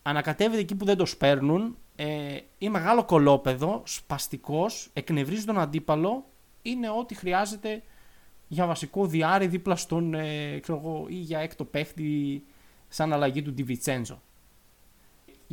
ανακατεύεται 0.03 0.61
εκεί 0.61 0.75
που 0.75 0.85
δεν 0.85 0.97
το 0.97 1.07
σπέρνουν, 1.07 1.77
ε, 1.97 2.39
είναι 2.59 2.71
μεγάλο 2.71 3.05
κολόπεδο, 3.05 3.83
σπαστικός, 3.85 4.91
εκνευρίζει 4.93 5.45
τον 5.45 5.59
αντίπαλο, 5.59 6.25
είναι 6.63 6.91
ό,τι 6.91 7.15
χρειάζεται 7.15 7.83
για 8.49 8.67
βασικό 8.67 9.07
διάρρη 9.07 9.47
δίπλα 9.47 9.77
στον, 9.77 10.15
ε, 10.15 10.59
ξέρω 10.59 10.79
εγώ, 10.79 11.07
ή 11.09 11.15
για 11.15 11.39
έκτο 11.39 11.65
παίχτη 11.65 12.45
σαν 12.89 13.13
αλλαγή 13.13 13.43
του 13.43 13.53
Ντιβιτσέντζο. 13.53 14.23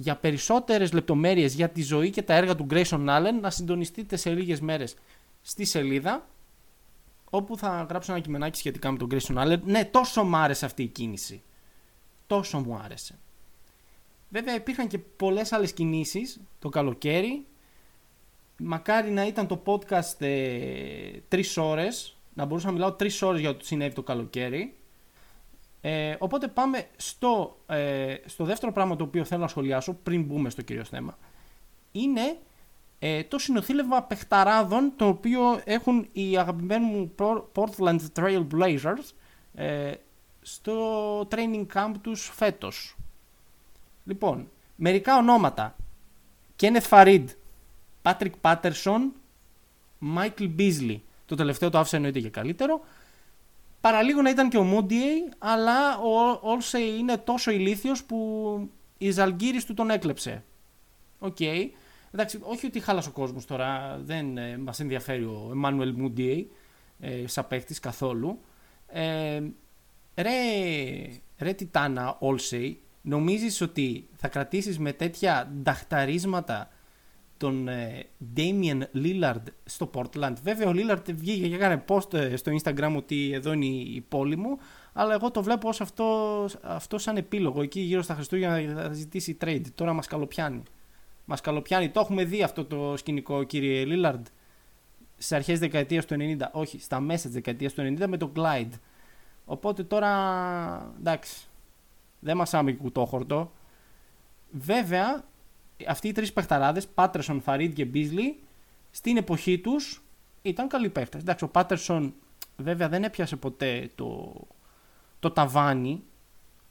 Για 0.01 0.15
περισσότερες 0.15 0.93
λεπτομέρειες 0.93 1.53
για 1.53 1.69
τη 1.69 1.81
ζωή 1.81 2.09
και 2.09 2.21
τα 2.21 2.33
έργα 2.33 2.55
του 2.55 2.67
Grayson 2.69 3.05
Allen 3.07 3.39
να 3.41 3.49
συντονιστείτε 3.49 4.15
σε 4.15 4.29
λίγες 4.29 4.61
μέρες 4.61 4.95
στη 5.41 5.65
σελίδα 5.65 6.27
όπου 7.29 7.57
θα 7.57 7.85
γράψω 7.89 8.11
ένα 8.11 8.21
κειμενάκι 8.21 8.57
σχετικά 8.57 8.91
με 8.91 8.97
τον 8.97 9.09
Grayson 9.11 9.37
Allen. 9.43 9.59
Ναι, 9.63 9.85
τόσο 9.85 10.23
μου 10.23 10.35
άρεσε 10.35 10.65
αυτή 10.65 10.83
η 10.83 10.87
κίνηση. 10.87 11.41
Τόσο 12.27 12.59
μου 12.59 12.75
άρεσε. 12.83 13.17
Βέβαια 14.29 14.55
υπήρχαν 14.55 14.87
και 14.87 14.97
πολλές 14.97 15.51
άλλες 15.51 15.73
κινήσεις 15.73 16.39
το 16.59 16.69
καλοκαίρι. 16.69 17.45
Μακάρι 18.57 19.11
να 19.11 19.27
ήταν 19.27 19.47
το 19.47 19.61
podcast 19.65 20.21
ε, 20.21 21.11
τρεις 21.27 21.57
ώρες, 21.57 22.17
να 22.33 22.45
μπορούσα 22.45 22.67
να 22.67 22.73
μιλάω 22.73 22.91
τρεις 22.93 23.21
ώρες 23.21 23.39
για 23.39 23.55
το 23.55 23.65
συνέβη 23.65 23.93
το 23.93 24.03
καλοκαίρι. 24.03 24.73
Ε, 25.81 26.15
οπότε 26.19 26.47
πάμε 26.47 26.85
στο, 26.95 27.57
ε, 27.67 28.15
στο 28.25 28.43
δεύτερο 28.43 28.71
πράγμα 28.71 28.95
το 28.95 29.03
οποίο 29.03 29.23
θέλω 29.23 29.41
να 29.41 29.47
σχολιάσω 29.47 29.93
πριν 29.93 30.23
μπούμε 30.23 30.49
στο 30.49 30.61
κύριο 30.61 30.83
θέμα. 30.83 31.17
Είναι 31.91 32.37
ε, 32.99 33.23
το 33.23 33.39
συνοθήλευμα 33.39 34.03
παιχταράδων 34.03 34.93
το 34.95 35.07
οποίο 35.07 35.61
έχουν 35.63 36.07
οι 36.11 36.37
αγαπημένοι 36.37 36.85
μου 36.85 37.11
Portland 37.53 37.99
Trail 38.15 38.47
Blazers 38.53 39.13
ε, 39.55 39.93
στο 40.41 41.19
training 41.21 41.65
camp 41.73 41.93
τους 42.01 42.31
φέτος. 42.33 42.95
Λοιπόν, 44.05 44.49
μερικά 44.75 45.17
ονόματα. 45.17 45.75
Kenneth 46.59 46.89
Faried, 46.89 47.25
Patrick 48.01 48.31
Patterson, 48.41 49.01
Michael 50.15 50.55
Beasley. 50.57 50.99
Το 51.25 51.35
τελευταίο 51.35 51.69
το 51.69 51.79
άφησα 51.79 51.95
εννοείται 51.95 52.19
και 52.19 52.29
καλύτερο. 52.29 52.81
Παραλίγο 53.81 54.21
να 54.21 54.29
ήταν 54.29 54.49
και 54.49 54.57
ο 54.57 54.65
Mudiay, 54.73 55.33
αλλά 55.37 55.97
ο 55.97 56.39
Olshey 56.43 56.97
είναι 56.99 57.17
τόσο 57.17 57.51
ηλίθιος 57.51 58.03
που 58.03 58.69
η 58.97 59.11
Ζαλγκίρις 59.11 59.65
του 59.65 59.73
τον 59.73 59.89
έκλεψε. 59.89 60.43
OK. 61.19 61.37
Okay. 61.39 61.69
Εντάξει, 62.11 62.39
όχι 62.41 62.65
ότι 62.65 62.79
χάλασε 62.79 63.09
ο 63.09 63.11
κόσμος 63.11 63.45
τώρα, 63.45 63.99
δεν 64.03 64.37
ε, 64.37 64.57
μας 64.57 64.79
ενδιαφέρει 64.79 65.23
ο 65.23 65.53
Emmanuel 65.55 65.93
Mudiay 66.01 66.45
ε, 66.99 67.27
σαν 67.27 67.47
παίχτης 67.47 67.79
καθόλου. 67.79 68.39
Ε, 68.87 69.41
ρε, 70.15 70.31
ρε 71.37 71.53
Τιτάνα 71.53 72.17
Olsey, 72.21 72.75
νομίζεις 73.01 73.61
ότι 73.61 74.07
θα 74.15 74.27
κρατήσεις 74.27 74.79
με 74.79 74.93
τέτοια 74.93 75.51
νταχταρίσματα 75.61 76.69
τον 77.39 77.67
ε, 77.67 78.05
Damien 78.37 78.81
Lillard 78.95 79.43
στο 79.65 79.89
Portland. 79.93 80.33
Βέβαια 80.43 80.67
ο 80.67 80.71
Lillard 80.75 81.13
βγήκε 81.13 81.47
και 81.47 81.55
έκανε 81.55 81.83
post 81.87 82.13
ε, 82.13 82.35
στο 82.35 82.51
Instagram 82.63 82.93
ότι 82.97 83.31
εδώ 83.33 83.53
είναι 83.53 83.65
η 83.65 84.05
πόλη 84.09 84.35
μου, 84.35 84.57
αλλά 84.93 85.13
εγώ 85.13 85.31
το 85.31 85.43
βλέπω 85.43 85.67
ως 85.67 85.81
αυτό, 85.81 86.45
αυτό 86.61 86.97
σαν 86.97 87.17
επίλογο. 87.17 87.61
Εκεί 87.61 87.79
γύρω 87.79 88.01
στα 88.01 88.13
Χριστούγεννα 88.13 88.81
θα 88.81 88.93
ζητήσει 88.93 89.37
trade. 89.41 89.61
Τώρα 89.75 89.93
μας 89.93 90.07
καλοπιάνει. 90.07 90.63
Μας 91.25 91.41
καλοπιάνει. 91.41 91.89
Το 91.89 91.99
έχουμε 91.99 92.23
δει 92.23 92.43
αυτό 92.43 92.65
το 92.65 92.97
σκηνικό 92.97 93.43
κύριε 93.43 93.85
Lillard 93.87 94.21
στις 95.17 95.31
αρχές 95.31 95.59
δεκαετίας 95.59 96.05
του 96.05 96.15
90, 96.19 96.37
όχι, 96.51 96.79
στα 96.79 96.99
μέσα 96.99 97.23
της 97.23 97.33
δεκαετίας 97.33 97.73
του 97.73 97.81
90 97.81 98.07
με 98.07 98.17
το 98.17 98.31
Glide. 98.35 98.79
Οπότε 99.45 99.83
τώρα, 99.83 100.93
εντάξει, 100.99 101.47
δεν 102.19 102.37
μας 102.37 102.53
άμει 102.53 102.75
κουτόχορτο. 102.75 103.51
Βέβαια, 104.51 105.23
αυτοί 105.87 106.07
οι 106.07 106.11
τρεις 106.11 106.33
παιχταράδες, 106.33 106.87
Πάτερσον, 106.87 107.41
Φαρίντ 107.41 107.73
και 107.73 107.85
Μπίζλι, 107.85 108.39
στην 108.91 109.17
εποχή 109.17 109.59
τους 109.59 110.03
ήταν 110.41 110.67
καλοί 110.67 110.89
παίχτες. 110.89 111.21
Εντάξει, 111.21 111.43
ο 111.43 111.47
Πάτερσον 111.47 112.13
βέβαια 112.57 112.89
δεν 112.89 113.03
έπιασε 113.03 113.35
ποτέ 113.35 113.89
το, 113.95 114.33
το 115.19 115.31
ταβάνι 115.31 116.03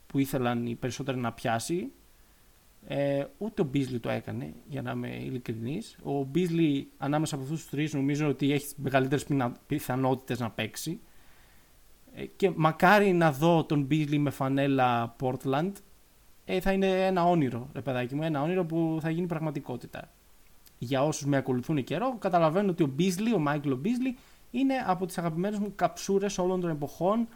που 0.06 0.18
ήθελαν 0.18 0.66
οι 0.66 0.74
περισσότεροι 0.74 1.18
να 1.18 1.32
πιάσει. 1.32 1.92
Ε, 2.86 3.24
ούτε 3.38 3.62
ο 3.62 3.64
Μπίζλι 3.64 3.98
το 3.98 4.10
έκανε, 4.10 4.52
για 4.68 4.82
να 4.82 4.90
είμαι 4.90 5.16
ειλικρινής. 5.16 5.98
Ο 6.02 6.22
Μπίζλι 6.24 6.88
ανάμεσα 6.98 7.34
από 7.34 7.44
αυτούς 7.44 7.60
τους 7.60 7.70
τρεις 7.70 7.94
νομίζω 7.94 8.28
ότι 8.28 8.52
έχει 8.52 8.66
μεγαλύτερες 8.76 9.26
πιθανότητες 9.66 10.38
να 10.38 10.50
παίξει. 10.50 11.00
Ε, 12.14 12.26
και 12.26 12.50
μακάρι 12.56 13.12
να 13.12 13.32
δω 13.32 13.64
τον 13.64 13.82
Μπίζλι 13.82 14.18
με 14.18 14.30
φανέλα 14.30 15.16
Portland 15.20 15.72
ε, 16.50 16.60
θα 16.60 16.72
είναι 16.72 17.06
ένα 17.06 17.24
όνειρο, 17.24 17.68
ρε 17.72 17.80
παιδάκι 17.80 18.14
μου, 18.14 18.22
ένα 18.22 18.42
όνειρο 18.42 18.64
που 18.64 18.98
θα 19.00 19.10
γίνει 19.10 19.26
πραγματικότητα. 19.26 20.10
Για 20.78 21.04
όσους 21.04 21.26
με 21.26 21.36
ακολουθούν 21.36 21.84
καιρό, 21.84 22.16
καταλαβαίνω 22.18 22.70
ότι 22.70 22.82
ο 22.82 22.86
Μπίζλι, 22.86 23.34
ο 23.34 23.38
Μάικλ 23.38 23.72
Μπίζλι, 23.72 24.16
είναι 24.50 24.74
από 24.86 25.06
τις 25.06 25.18
αγαπημένες 25.18 25.58
μου 25.58 25.72
καψούρες 25.76 26.38
όλων 26.38 26.60
των 26.60 26.70
εποχών. 26.70 27.28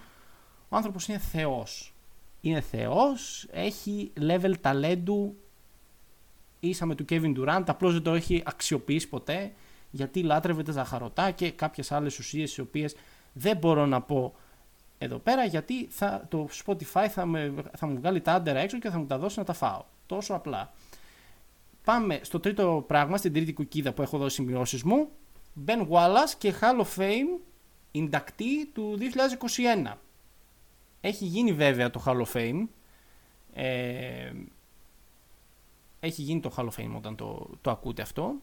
Ο 0.69 0.77
άνθρωπος 0.77 1.09
είναι 1.09 1.19
θεός. 1.19 1.95
Είναι 2.41 2.61
θεός, 2.61 3.49
έχει 3.51 4.13
level 4.21 4.53
ταλέντου 4.61 5.37
ίσα 6.61 6.87
με 6.87 6.95
του 6.95 7.05
Kevin 7.09 7.35
Durant, 7.37 7.65
απλώς 7.67 7.93
δεν 7.93 8.03
το 8.03 8.15
έχει 8.15 8.43
αξιοποιήσει 8.45 9.09
ποτέ 9.09 9.53
γιατί 9.91 10.23
λάτρευε 10.23 10.63
τα 10.63 10.73
ζαχαρωτά 10.73 11.31
και 11.31 11.51
κάποιες 11.51 11.93
άλλες 11.93 12.19
ουσίες 12.19 12.57
οι 12.57 12.61
οποίες 12.61 12.95
δεν 13.33 13.57
μπορώ 13.57 13.87
να 13.87 14.01
πω 14.01 14.35
εδώ 15.03 15.19
πέρα 15.19 15.45
γιατί 15.45 15.87
θα, 15.91 16.27
το 16.29 16.49
Spotify 16.65 17.07
θα, 17.11 17.27
με, 17.27 17.55
θα 17.77 17.87
μου 17.87 17.97
βγάλει 17.97 18.21
τα 18.21 18.33
άντερα 18.33 18.59
έξω 18.59 18.79
και 18.79 18.91
θα 18.91 18.99
μου 18.99 19.07
τα 19.07 19.19
δώσει 19.19 19.39
να 19.39 19.45
τα 19.45 19.53
φάω. 19.53 19.85
Τόσο 20.07 20.35
απλά. 20.35 20.73
Πάμε 21.85 22.21
στο 22.23 22.41
τρίτο 22.41 22.85
πράγμα, 22.87 23.17
στην 23.17 23.33
τρίτη 23.33 23.53
κουκίδα 23.53 23.93
που 23.93 24.03
έχω 24.03 24.19
δώσει 24.19 24.35
σημειώσεις 24.35 24.83
μου. 24.83 25.09
Ben 25.67 25.89
Wallace 25.89 26.35
και 26.39 26.55
Hall 26.61 26.81
of 26.81 26.97
Fame 26.97 27.41
inductee 27.95 28.67
του 28.73 28.99
2021. 29.87 29.93
Έχει 31.01 31.25
γίνει 31.25 31.53
βέβαια 31.53 31.91
το 31.91 32.03
Hall 32.07 32.23
of 32.23 32.33
Fame. 32.33 32.67
Ε, 33.55 34.33
έχει 36.01 36.23
γίνει 36.23 36.41
το 36.41 36.53
Hall 36.57 36.65
of 36.65 36.83
Fame 36.83 36.97
όταν 36.97 37.17
το, 37.17 37.51
το 37.61 37.71
ακούτε 37.71 38.03
αυτό. 38.03 38.35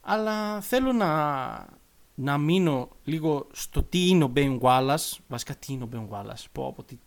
Αλλά 0.00 0.60
θέλω 0.60 0.92
να, 0.92 1.08
να 2.14 2.38
μείνω 2.38 2.88
λίγο 3.04 3.46
στο 3.52 3.82
τι 3.82 4.08
είναι 4.08 4.24
ο 4.24 4.32
Ben 4.36 4.60
Wallace. 4.60 5.16
Βασικά 5.28 5.54
τι 5.54 5.72
είναι 5.72 5.84
ο 5.84 5.88
Ben 5.92 6.08
Wallace; 6.10 6.44
Πω, 6.52 6.72
πω, 6.72 6.82
τι, 6.82 6.98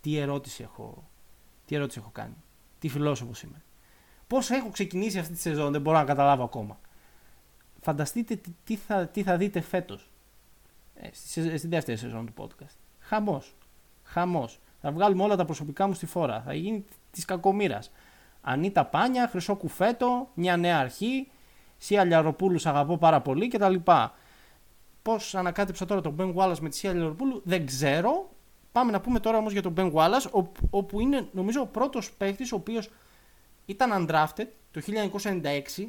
τι, 0.00 0.16
ερώτηση 0.16 0.62
έχω, 0.62 1.08
τι 1.66 1.74
ερώτηση 1.74 1.98
έχω 1.98 2.10
κάνει; 2.12 2.34
Τι 2.78 2.88
φιλόσοφος 2.88 3.42
είμαι; 3.42 3.62
Πώς 4.26 4.50
έχω 4.50 4.68
ξεκινήσει 4.68 5.18
αυτή 5.18 5.32
τη 5.32 5.40
σεζόν 5.40 5.72
δεν 5.72 5.80
μπορώ 5.80 5.96
να 5.96 6.04
καταλάβω 6.04 6.44
ακόμα. 6.44 6.80
Φανταστείτε 7.80 8.40
τι, 8.64 8.76
θα, 8.76 9.06
τι 9.06 9.22
θα 9.22 9.36
δείτε 9.36 9.60
φέτος. 9.60 10.10
Ε, 10.94 11.08
στη, 11.12 11.58
στη 11.58 11.68
δεύτερη 11.68 11.98
σεζόν 11.98 12.26
του 12.26 12.32
podcast. 12.36 12.76
Χαμός. 12.98 13.54
Χαμός. 14.02 14.60
Θα 14.80 14.92
βγάλουμε 14.92 15.22
όλα 15.22 15.36
τα 15.36 15.44
προσωπικά 15.44 15.86
μου 15.86 15.94
στη 15.94 16.06
φόρα. 16.06 16.42
Θα 16.46 16.54
γίνει 16.54 16.84
της 17.10 17.24
κακομήρα. 17.24 17.78
Ανίτα 18.40 18.84
Πάνια, 18.84 19.28
Χρυσό 19.28 19.56
Κουφέτο, 19.56 20.28
μια 20.34 20.56
νέα 20.56 20.78
αρχή. 20.78 21.30
Σία 21.78 22.04
Λιαροπούλου 22.04 22.60
αγαπώ 22.64 22.98
πάρα 22.98 23.20
πολύ 23.20 23.48
κτλ. 23.48 23.74
Πώς 25.02 25.34
ανακάτεψα 25.34 25.84
τώρα 25.84 26.00
τον 26.00 26.16
Ben 26.18 26.34
Wallace 26.34 26.58
με 26.60 26.68
τη 26.68 26.76
Σία 26.76 26.92
Λιαροπούλου 26.92 27.40
δεν 27.44 27.66
ξέρω. 27.66 28.30
Πάμε 28.72 28.92
να 28.92 29.00
πούμε 29.00 29.20
τώρα 29.20 29.38
όμως 29.38 29.52
για 29.52 29.62
τον 29.62 29.74
Ben 29.76 29.92
Wallace, 29.92 30.46
όπου 30.70 31.00
είναι 31.00 31.28
νομίζω 31.32 31.60
ο 31.60 31.66
πρώτος 31.66 32.12
παίχτης 32.12 32.52
ο 32.52 32.56
οποίος 32.56 32.90
ήταν 33.66 33.90
undrafted 34.08 34.46
το 34.70 34.80
1996 35.76 35.86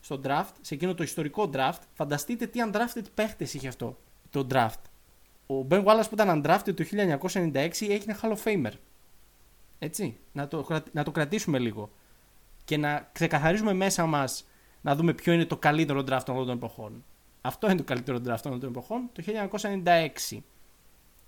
στο 0.00 0.20
draft, 0.24 0.52
σε 0.60 0.74
εκείνο 0.74 0.94
το 0.94 1.02
ιστορικό 1.02 1.50
draft. 1.54 1.78
Φανταστείτε 1.92 2.46
τι 2.46 2.60
undrafted 2.66 3.04
παίχτες 3.14 3.54
είχε 3.54 3.68
αυτό 3.68 3.98
το 4.30 4.46
draft. 4.50 4.80
Ο 5.46 5.66
Ben 5.70 5.84
Wallace 5.84 6.04
που 6.08 6.14
ήταν 6.14 6.42
undrafted 6.44 6.74
το 6.74 6.84
1996 7.22 7.88
έγινε 7.88 8.18
Hall 8.22 8.36
of 8.36 8.42
Famer. 8.44 8.72
Έτσι, 9.78 10.16
να 10.32 10.48
το, 10.48 10.66
να 10.92 11.04
το 11.04 11.10
κρατήσουμε 11.10 11.58
λίγο. 11.58 11.90
Και 12.64 12.76
να 12.76 13.08
ξεκαθαρίζουμε 13.12 13.72
μέσα 13.72 14.06
μας 14.06 14.44
να 14.80 14.94
δούμε 14.94 15.12
ποιο 15.12 15.32
είναι 15.32 15.44
το 15.44 15.56
καλύτερο 15.56 16.00
draft 16.00 16.22
των 16.24 16.34
όλων 16.34 16.46
των 16.46 16.56
εποχών. 16.56 17.04
Αυτό 17.40 17.66
είναι 17.66 17.76
το 17.76 17.84
καλύτερο 17.84 18.18
draft 18.26 18.40
των 18.42 18.62
εποχών, 18.62 19.10
το 19.12 19.22
1996. 20.30 20.38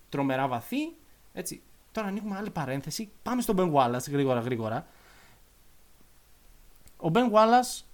Τρομερά 0.08 0.48
βαθύ. 0.48 0.94
Έτσι. 1.32 1.62
Τώρα 1.92 2.08
ανοίγουμε 2.08 2.36
άλλη 2.36 2.50
παρένθεση. 2.50 3.10
Πάμε 3.22 3.42
στον 3.42 3.56
Ben 3.58 3.72
Wallace 3.74 4.10
γρήγορα 4.10 4.40
γρήγορα. 4.40 4.86
Ο 6.96 7.10
Ben 7.12 7.30
Wallace 7.32 7.84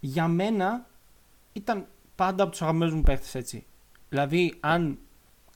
για 0.00 0.28
μένα 0.28 0.86
ήταν 1.52 1.86
πάντα 2.14 2.42
από 2.42 2.52
τους 2.52 2.62
αγαπημένους 2.62 2.94
μου 2.94 3.02
παίχτες 3.02 3.34
έτσι. 3.34 3.66
Δηλαδή 4.08 4.54
αν 4.60 4.98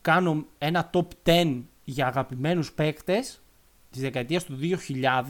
κάνω 0.01 0.45
ένα 0.57 0.89
top 0.93 1.07
10 1.23 1.63
για 1.83 2.07
αγαπημένους 2.07 2.73
παίκτες 2.73 3.41
της 3.91 4.01
δεκαετίας 4.01 4.43
του 4.43 4.59
2000 4.61 5.21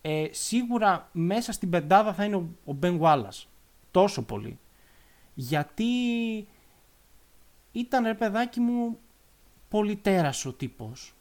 ε, 0.00 0.26
σίγουρα 0.30 1.08
μέσα 1.12 1.52
στην 1.52 1.70
πεντάδα 1.70 2.14
θα 2.14 2.24
είναι 2.24 2.36
ο, 2.36 2.48
ο 2.64 2.76
Ben 2.82 3.00
Wallace. 3.00 3.44
Τόσο 3.90 4.22
πολύ 4.22 4.58
γιατί 5.34 5.84
ήταν 7.72 8.04
ρε 8.04 8.14
παιδάκι 8.14 8.60
μου 8.60 8.98
πολυτέρας 9.68 10.44
ο 10.44 10.52
τύπος. 10.52 11.14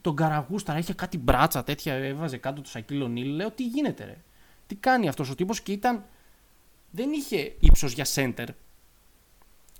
τον 0.00 0.16
Καραγούσταρα, 0.16 0.78
είχε 0.78 0.94
κάτι 0.94 1.18
μπράτσα 1.18 1.64
τέτοια, 1.64 1.94
έβαζε 1.94 2.36
κάτω 2.36 2.62
το 2.62 2.68
Σακύλο 2.68 3.08
Νίλ. 3.08 3.34
Λέω 3.34 3.50
τι 3.50 3.66
γίνεται, 3.66 4.04
ρε; 4.04 4.16
Τι 4.66 4.74
κάνει 4.74 5.08
αυτός 5.08 5.30
ο 5.30 5.34
τύπος 5.34 5.60
και 5.60 5.72
ήταν. 5.72 6.04
Δεν 6.90 7.12
είχε 7.12 7.56
ύψος 7.60 7.92
για 7.92 8.06
center. 8.14 8.46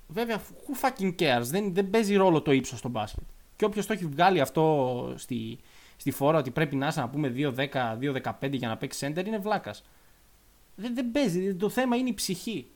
Βέβαια, 0.07 0.41
who 0.41 0.89
fucking 0.89 1.15
cares, 1.15 1.43
δεν, 1.43 1.73
δεν 1.73 1.89
παίζει 1.89 2.15
ρόλο 2.15 2.41
το 2.41 2.51
ύψος 2.51 2.79
στο 2.79 2.89
μπάσκετ. 2.89 3.23
Και 3.55 3.65
όποιος 3.65 3.85
το 3.85 3.93
έχει 3.93 4.05
βγάλει 4.05 4.41
αυτό 4.41 5.13
στη, 5.17 5.59
στη 5.97 6.11
φόρα 6.11 6.37
ότι 6.37 6.51
πρέπει 6.51 6.75
να 6.75 6.87
είσαι 6.87 6.99
να 6.99 7.09
πούμε 7.09 7.33
2-10, 7.35 7.67
2-15 7.99 8.51
για 8.51 8.67
να 8.67 8.77
παίξεις 8.77 9.07
center 9.07 9.25
είναι 9.25 9.37
βλάκας. 9.37 9.83
Δεν, 10.75 10.95
δεν 10.95 11.11
παίζει. 11.11 11.55
Το 11.55 11.69
θέμα 11.69 11.95
είναι 11.95 12.09
η 12.09 12.13
ψυχή. 12.13 12.67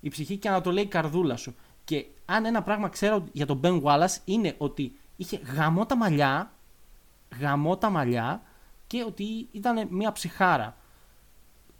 Η 0.00 0.08
ψυχή 0.08 0.36
και 0.36 0.50
να 0.50 0.60
το 0.60 0.72
λέει 0.72 0.84
η 0.84 0.86
καρδούλα 0.86 1.36
σου. 1.36 1.54
Και 1.84 2.06
αν 2.24 2.44
ένα 2.44 2.62
πράγμα 2.62 2.88
ξέρω 2.88 3.24
για 3.32 3.46
τον 3.46 3.60
Ben 3.62 3.82
Wallace 3.82 4.16
είναι 4.24 4.54
ότι 4.58 4.96
είχε 5.16 5.40
γαμό 5.54 5.86
τα 5.86 5.96
μαλλιά, 5.96 6.52
γαμό 7.40 7.76
τα 7.76 7.90
μαλλιά 7.90 8.42
και 8.86 9.04
ότι 9.06 9.48
ήταν 9.52 9.88
μια 9.90 10.12
ψυχάρα. 10.12 10.76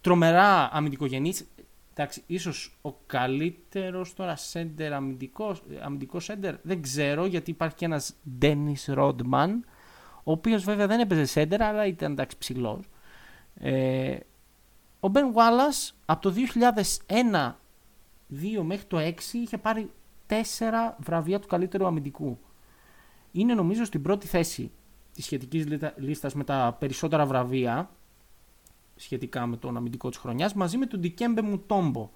Τρομερά 0.01 0.73
αμυντικογενής. 0.73 1.47
Εντάξει, 1.93 2.23
ίσως 2.27 2.79
ο 2.83 2.93
καλύτερος 3.07 4.15
τώρα 4.15 4.37
σέντερ 4.37 4.93
αμυντικός, 4.93 5.63
αμυντικός 5.83 6.25
σέντερ, 6.25 6.55
δεν 6.63 6.83
ξέρω 6.83 7.27
γιατί 7.27 7.51
υπάρχει 7.51 7.75
και 7.75 7.85
ένας 7.85 8.15
Dennis 8.41 8.95
Rodman, 8.95 9.51
ο 10.25 10.33
οποίος 10.33 10.65
βέβαια 10.65 10.87
δεν 10.87 11.01
έπαιζε 11.01 11.25
σέντερ, 11.25 11.63
αλλά 11.63 11.87
ήταν 11.87 12.13
εντάξει 12.13 12.39
ψηλός. 12.39 12.89
Ε, 13.55 14.17
ο 15.01 15.11
Ben 15.15 15.35
Wallace 15.35 15.91
από 16.05 16.23
το 16.23 16.35
2001 17.07 17.60
2 18.59 18.63
μέχρι 18.63 18.85
το 18.85 18.99
6 18.99 19.13
είχε 19.33 19.59
πάρει 19.59 19.91
4 20.29 20.35
βραβεία 20.99 21.41
του 21.41 21.47
καλύτερου 21.47 21.87
αμυντικού. 21.87 22.39
Είναι 23.33 23.55
νομίζω 23.55 23.85
στην 23.85 24.03
πρώτη 24.03 24.27
θέση 24.27 24.71
της 25.13 25.25
σχετικής 25.25 25.67
λίστας 25.97 26.35
με 26.35 26.45
τα 26.45 26.77
περισσότερα 26.79 27.27
βραβεία 27.27 27.91
σχετικά 28.97 29.47
με 29.47 29.57
τον 29.57 29.77
αμυντικό 29.77 30.09
της 30.09 30.19
χρονιάς 30.19 30.55
μαζί 30.55 30.77
με 30.77 30.87
τον 30.87 31.01
Ντικέμπε 31.01 31.43
Μουτόμπο. 31.43 32.11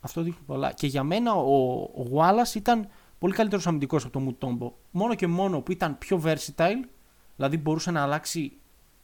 Αυτό 0.00 0.22
δείχνει 0.22 0.44
πολλά. 0.46 0.72
Και 0.72 0.86
για 0.86 1.02
μένα 1.02 1.34
ο, 1.34 1.72
ο 1.82 2.06
Wallace 2.12 2.54
ήταν 2.54 2.88
πολύ 3.18 3.34
καλύτερος 3.34 3.66
αμυντικός 3.66 4.04
από 4.04 4.12
τον 4.12 4.22
Μουτόμπο. 4.22 4.72
Μόνο 4.90 5.14
και 5.14 5.26
μόνο 5.26 5.60
που 5.60 5.72
ήταν 5.72 5.98
πιο 5.98 6.22
versatile, 6.24 6.88
δηλαδή 7.36 7.56
μπορούσε 7.56 7.90
να 7.90 8.02
αλλάξει 8.02 8.52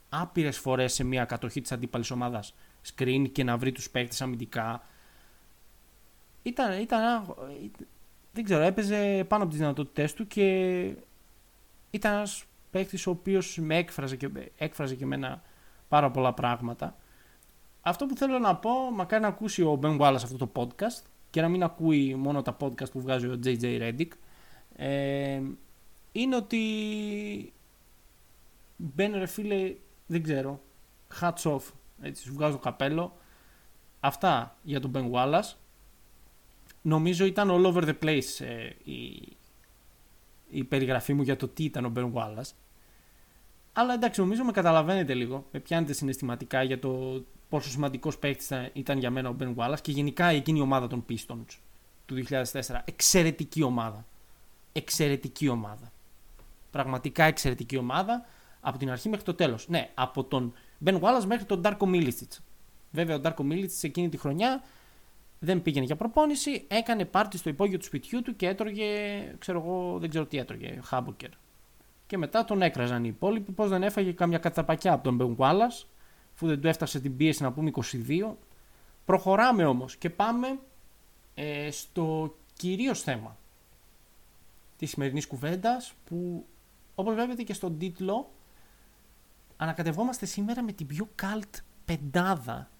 άπειρες 0.08 0.58
φορές 0.58 0.92
σε 0.92 1.04
μια 1.04 1.24
κατοχή 1.24 1.60
της 1.60 1.72
αντίπαλης 1.72 2.10
ομάδας 2.10 2.54
screen 2.94 3.26
και 3.32 3.44
να 3.44 3.56
βρει 3.56 3.72
τους 3.72 3.90
παίκτες 3.90 4.20
αμυντικά 4.20 4.82
ήταν, 6.48 6.80
ήταν 6.80 7.34
δεν 8.32 8.44
ξέρω, 8.44 8.62
έπαιζε 8.62 9.24
πάνω 9.28 9.42
από 9.42 9.52
τις 9.52 9.60
δυνατότητές 9.60 10.14
του 10.14 10.26
και 10.26 10.46
ήταν 11.90 12.14
ένας 12.14 12.44
παίκτης 12.70 13.06
ο 13.06 13.10
οποίος 13.10 13.58
με 13.60 13.76
έκφραζε 13.76 14.16
και, 14.16 14.30
έκφραζε 14.58 14.94
και 14.94 15.04
εμένα 15.04 15.42
πάρα 15.88 16.10
πολλά 16.10 16.34
πράγματα. 16.34 16.96
Αυτό 17.80 18.06
που 18.06 18.16
θέλω 18.16 18.38
να 18.38 18.56
πω, 18.56 18.70
μακάρι 18.90 19.22
να 19.22 19.28
ακούσει 19.28 19.62
ο 19.62 19.78
Ben 19.82 19.98
Wallace 20.00 20.20
αυτό 20.22 20.46
το 20.46 20.50
podcast 20.54 21.04
και 21.30 21.40
να 21.40 21.48
μην 21.48 21.62
ακούει 21.62 22.14
μόνο 22.14 22.42
τα 22.42 22.56
podcast 22.60 22.90
που 22.92 23.00
βγάζει 23.00 23.26
ο 23.26 23.38
JJ 23.44 23.60
Reddick, 23.60 24.08
ε, 24.76 25.40
είναι 26.12 26.36
ότι 26.36 26.62
μπαίνει 28.76 29.18
ρε 29.18 29.26
φίλε, 29.26 29.74
δεν 30.06 30.22
ξέρω, 30.22 30.60
hats 31.20 31.42
off, 31.42 31.62
έτσι 32.02 32.22
σου 32.22 32.32
βγάζω 32.32 32.52
το 32.52 32.58
καπέλο. 32.58 33.16
Αυτά 34.00 34.56
για 34.62 34.80
τον 34.80 34.90
Ben 34.94 35.10
Wallace 35.12 35.54
νομίζω 36.88 37.24
ήταν 37.24 37.50
all 37.50 37.74
over 37.74 37.84
the 37.84 37.94
place 38.02 38.46
ε, 38.46 38.70
η, 38.84 39.28
η 40.48 40.64
περιγραφή 40.64 41.12
μου 41.12 41.22
για 41.22 41.36
το 41.36 41.48
τι 41.48 41.64
ήταν 41.64 41.84
ο 41.84 41.92
Ben 41.96 42.12
Wallace. 42.12 42.52
Αλλά 43.72 43.94
εντάξει, 43.94 44.20
νομίζω 44.20 44.44
με 44.44 44.52
καταλαβαίνετε 44.52 45.14
λίγο. 45.14 45.46
Με 45.52 45.60
πιάνετε 45.60 45.92
συναισθηματικά 45.92 46.62
για 46.62 46.78
το 46.78 47.22
πόσο 47.48 47.70
σημαντικός 47.70 48.18
παίκτης 48.18 48.52
ήταν 48.72 48.98
για 48.98 49.10
μένα 49.10 49.28
ο 49.28 49.36
Ben 49.40 49.54
Wallace 49.54 49.80
και 49.82 49.92
γενικά 49.92 50.26
εκείνη 50.26 50.58
η 50.58 50.62
ομάδα 50.62 50.86
των 50.86 51.04
Pistons 51.08 51.58
του 52.06 52.24
2004. 52.28 52.42
Εξαιρετική 52.84 53.62
ομάδα. 53.62 54.06
Εξαιρετική 54.72 55.48
ομάδα. 55.48 55.92
Πραγματικά 56.70 57.24
εξαιρετική 57.24 57.76
ομάδα 57.76 58.26
από 58.60 58.78
την 58.78 58.90
αρχή 58.90 59.08
μέχρι 59.08 59.24
το 59.24 59.34
τέλος. 59.34 59.68
Ναι, 59.68 59.90
από 59.94 60.24
τον 60.24 60.52
Ben 60.84 61.00
Wallace 61.00 61.24
μέχρι 61.26 61.44
τον 61.44 61.60
Darko 61.64 61.86
Milicic. 61.94 62.38
Βέβαια, 62.90 63.16
ο 63.16 63.20
Darko 63.22 63.52
Milicic 63.52 63.82
εκείνη 63.82 64.08
τη 64.08 64.16
χρονιά 64.16 64.62
δεν 65.38 65.62
πήγαινε 65.62 65.84
για 65.84 65.96
προπόνηση, 65.96 66.64
έκανε 66.68 67.04
πάρτι 67.04 67.38
στο 67.38 67.48
υπόγειο 67.50 67.78
του 67.78 67.84
σπιτιού 67.84 68.22
του 68.22 68.36
και 68.36 68.48
έτρωγε, 68.48 68.86
ξέρω 69.38 69.60
εγώ, 69.60 69.98
δεν 69.98 70.08
ξέρω 70.08 70.26
τι 70.26 70.38
έτρωγε, 70.38 70.80
χάμποκερ. 70.82 71.30
Και 72.06 72.18
μετά 72.18 72.44
τον 72.44 72.62
έκραζαν 72.62 73.04
οι 73.04 73.08
υπόλοιποι, 73.12 73.52
πώς 73.52 73.68
δεν 73.68 73.82
έφαγε 73.82 74.12
κάμια 74.12 74.38
κατσαπακιά 74.38 74.92
από 74.92 75.04
τον 75.04 75.16
Μπεν 75.16 75.36
Wallace, 75.38 75.86
αφού 76.34 76.46
δεν 76.46 76.60
του 76.60 76.68
έφτασε 76.68 77.00
την 77.00 77.16
πίεση 77.16 77.42
να 77.42 77.52
πούμε 77.52 77.70
22. 77.74 78.34
Προχωράμε 79.04 79.64
όμως 79.64 79.96
και 79.96 80.10
πάμε 80.10 80.58
ε, 81.34 81.70
στο 81.70 82.36
κυρίως 82.54 83.02
θέμα 83.02 83.36
της 84.76 84.90
σημερινής 84.90 85.26
κουβέντας 85.26 85.94
που 86.04 86.46
όπως 86.94 87.14
βλέπετε 87.14 87.42
και 87.42 87.52
στον 87.52 87.78
τίτλο 87.78 88.30
ανακατευόμαστε 89.56 90.26
σήμερα 90.26 90.62
με 90.62 90.72
την 90.72 90.86
πιο 90.86 91.08
καλτ 91.14 91.54
πεντάδα 91.84 92.70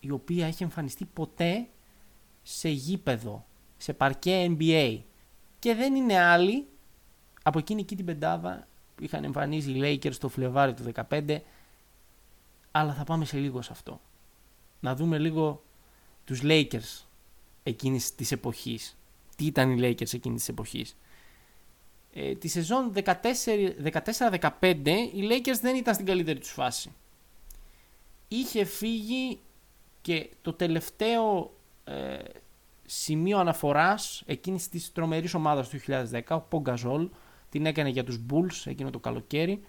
η 0.00 0.10
οποία 0.10 0.46
έχει 0.46 0.62
εμφανιστεί 0.62 1.04
ποτέ 1.04 1.68
σε 2.42 2.68
γήπεδο, 2.68 3.46
σε 3.76 3.92
παρκέ 3.92 4.56
NBA. 4.58 5.00
Και 5.58 5.74
δεν 5.74 5.94
είναι 5.94 6.18
άλλοι 6.18 6.66
από 7.42 7.58
εκείνη 7.58 7.80
εκεί 7.80 7.96
την 7.96 8.04
πεντάδα 8.04 8.66
που 8.94 9.04
είχαν 9.04 9.24
εμφανίσει 9.24 9.70
οι 9.70 9.80
Lakers 9.82 10.14
το 10.14 10.28
Φλεβάρι 10.28 10.74
του 10.74 10.92
2015. 11.08 11.38
Αλλά 12.70 12.94
θα 12.94 13.04
πάμε 13.04 13.24
σε 13.24 13.38
λίγο 13.38 13.62
σε 13.62 13.72
αυτό. 13.72 14.00
Να 14.80 14.94
δούμε 14.94 15.18
λίγο 15.18 15.62
τους 16.24 16.40
Lakers 16.42 17.04
εκείνης 17.62 18.14
της 18.14 18.32
εποχής. 18.32 18.96
Τι 19.36 19.46
ήταν 19.46 19.70
οι 19.70 19.78
Lakers 19.80 20.14
εκείνης 20.14 20.38
της 20.38 20.48
εποχής. 20.48 20.96
Ε, 22.12 22.34
τη 22.34 22.48
σεζόν 22.48 22.92
14-15 22.94 25.10
οι 25.14 25.28
Lakers 25.30 25.58
δεν 25.60 25.76
ήταν 25.76 25.94
στην 25.94 26.06
καλύτερη 26.06 26.38
τους 26.38 26.50
φάση. 26.50 26.92
Είχε 28.28 28.64
φύγει 28.64 29.40
και 30.00 30.30
το 30.42 30.52
τελευταίο 30.52 31.52
ε, 31.84 32.18
σημείο 32.86 33.38
αναφοράς 33.38 34.22
εκείνης 34.26 34.68
της 34.68 34.92
τρομερής 34.92 35.34
ομάδας 35.34 35.68
του 35.68 35.78
2010, 36.10 36.20
ο 36.28 36.40
Πογκαζόλ, 36.40 37.08
την 37.48 37.66
έκανε 37.66 37.88
για 37.88 38.04
τους 38.04 38.20
Bulls 38.30 38.62
εκείνο 38.64 38.90
το 38.90 38.98
καλοκαίρι 38.98 39.64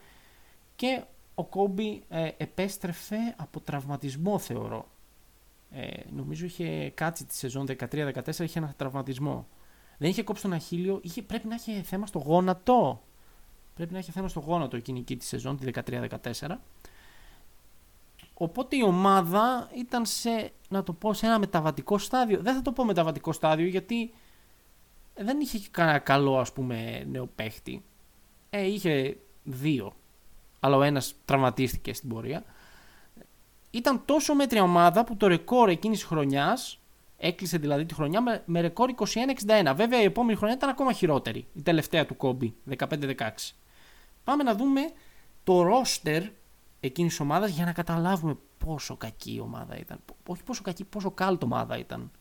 και 0.76 1.04
ο 1.36 1.45
Κόμπι 1.45 2.04
ε, 2.10 2.30
επέστρεφε 2.38 3.36
από 3.38 3.60
τραυματισμό 3.60 4.39
θεωρώ. 4.39 4.88
Ε, 5.71 5.88
νομίζω 6.15 6.45
είχε 6.45 6.89
κάτσει 6.89 7.26
τη 7.26 7.36
σεζόν 7.36 7.67
13-14, 7.67 8.39
είχε 8.39 8.60
ένα 8.60 8.74
τραυματισμό. 8.78 9.47
Δεν 9.97 10.10
είχε 10.10 10.24
κόψει 10.24 10.41
τον 10.41 10.54
Αχίλιο, 10.54 11.00
είχε, 11.04 11.21
πρέπει 11.21 11.47
να 11.47 11.56
είχε 11.56 11.82
θέμα 11.82 12.06
στο 12.06 12.19
γόνατο. 12.19 13.02
Πρέπει 13.76 13.93
να 13.93 14.00
είχε 14.00 14.12
θέμα 14.12 14.28
στο 14.28 14.39
γόνατο 14.39 14.76
εκείνη 14.76 15.04
τη 15.04 15.26
σεζόν, 15.26 15.58
τη 15.58 15.71
13-14. 15.89 16.08
Οπότε 18.41 18.75
η 18.75 18.84
ομάδα 18.84 19.69
ήταν 19.75 20.06
σε, 20.06 20.51
να 20.69 20.84
το 20.84 20.93
πω, 20.93 21.13
σε 21.13 21.25
ένα 21.25 21.39
μεταβατικό 21.39 21.97
στάδιο. 21.97 22.39
Δεν 22.41 22.56
θα 22.56 22.62
το 22.62 22.71
πω 22.71 22.86
μεταβατικό 22.86 23.32
στάδιο 23.32 23.67
γιατί 23.67 24.13
δεν 25.15 25.39
είχε 25.39 25.60
κανένα 25.71 25.99
καλό 25.99 26.39
ας 26.39 26.54
πούμε 26.54 27.04
νέο 27.10 27.25
παίχτη. 27.36 27.84
Ε, 28.49 28.65
είχε 28.65 29.17
δύο. 29.43 29.95
Αλλά 30.60 30.75
ο 30.75 30.82
ένας 30.82 31.15
τραυματίστηκε 31.25 31.93
στην 31.93 32.10
πορεία. 32.10 32.43
Ήταν 33.71 34.01
τόσο 34.06 34.36
μέτρια 34.36 34.63
ομάδα 34.63 35.04
που 35.04 35.17
το 35.17 35.27
ρεκόρ 35.27 35.69
εκείνης 35.69 35.99
της 35.99 36.08
χρονιάς 36.08 36.80
έκλεισε 37.17 37.58
δηλαδή 37.58 37.86
τη 37.86 37.93
χρονιά 37.93 38.21
με, 38.21 38.43
με 38.45 38.62
ρεκόρ 38.62 38.89
21-61. 38.97 39.73
Βέβαια 39.75 40.01
η 40.01 40.04
επόμενη 40.04 40.38
χρονιά 40.38 40.56
ήταν 40.56 40.69
ακόμα 40.69 40.93
χειρότερη. 40.93 41.47
Η 41.54 41.62
τελευταία 41.62 42.06
του 42.06 42.17
κόμπι, 42.17 42.56
15-16. 42.77 43.13
Πάμε 44.23 44.43
να 44.43 44.56
δούμε 44.56 44.82
το 45.43 45.62
ρόστερ 45.62 46.23
εκείνης 46.81 47.11
της 47.11 47.19
ομάδας 47.19 47.49
για 47.49 47.65
να 47.65 47.73
καταλάβουμε 47.73 48.37
πόσο 48.57 48.97
κακή 48.97 49.33
η 49.33 49.39
ομάδα 49.39 49.77
ήταν. 49.77 49.99
Όχι 50.27 50.43
πόσο 50.43 50.61
κακή, 50.61 50.83
πόσο 50.83 51.11
κάλτ 51.11 51.43
ομάδα 51.43 51.77
ήταν. 51.77 52.11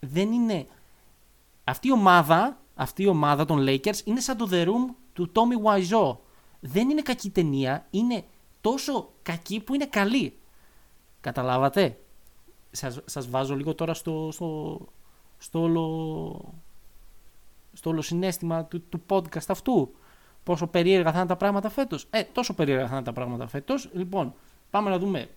Δεν 0.00 0.32
είναι. 0.32 0.66
Αυτή 1.64 1.88
η 1.88 1.92
ομάδα, 1.92 2.60
αυτή 2.74 3.02
η 3.02 3.06
ομάδα 3.06 3.44
των 3.44 3.64
Lakers 3.68 3.98
είναι 4.04 4.20
σαν 4.20 4.36
το 4.36 4.48
The 4.50 4.66
Room 4.66 4.94
του 5.12 5.32
Tommy 5.34 5.66
Wiseau. 5.66 6.16
Δεν 6.60 6.90
είναι 6.90 7.02
κακή 7.02 7.30
ταινία, 7.30 7.86
είναι 7.90 8.24
τόσο 8.60 9.12
κακή 9.22 9.60
που 9.60 9.74
είναι 9.74 9.86
καλή. 9.86 10.38
Καταλάβατε; 11.20 11.98
Σας, 12.70 13.00
σας 13.04 13.28
βάζω 13.28 13.56
λίγο 13.56 13.74
τώρα 13.74 13.94
στο, 13.94 14.28
στο, 14.32 14.80
στο, 15.38 15.60
όλο, 15.60 16.54
στο 17.72 17.90
όλο 17.90 18.02
συνέστημα 18.02 18.64
του, 18.64 18.82
του 18.88 19.02
podcast 19.08 19.48
αυτού 19.48 19.94
πόσο 20.44 20.66
περίεργα 20.66 21.12
θα 21.12 21.18
είναι 21.18 21.26
τα 21.26 21.36
πράγματα 21.36 21.68
φέτος. 21.68 22.06
Ε, 22.10 22.22
τόσο 22.22 22.54
περίεργα 22.54 22.86
θα 22.86 22.94
είναι 22.94 23.04
τα 23.04 23.12
πράγματα 23.12 23.46
φέτος. 23.46 23.90
Λοιπόν, 23.92 24.34
πάμε 24.70 24.90
να 24.90 24.98
δούμε 24.98 25.28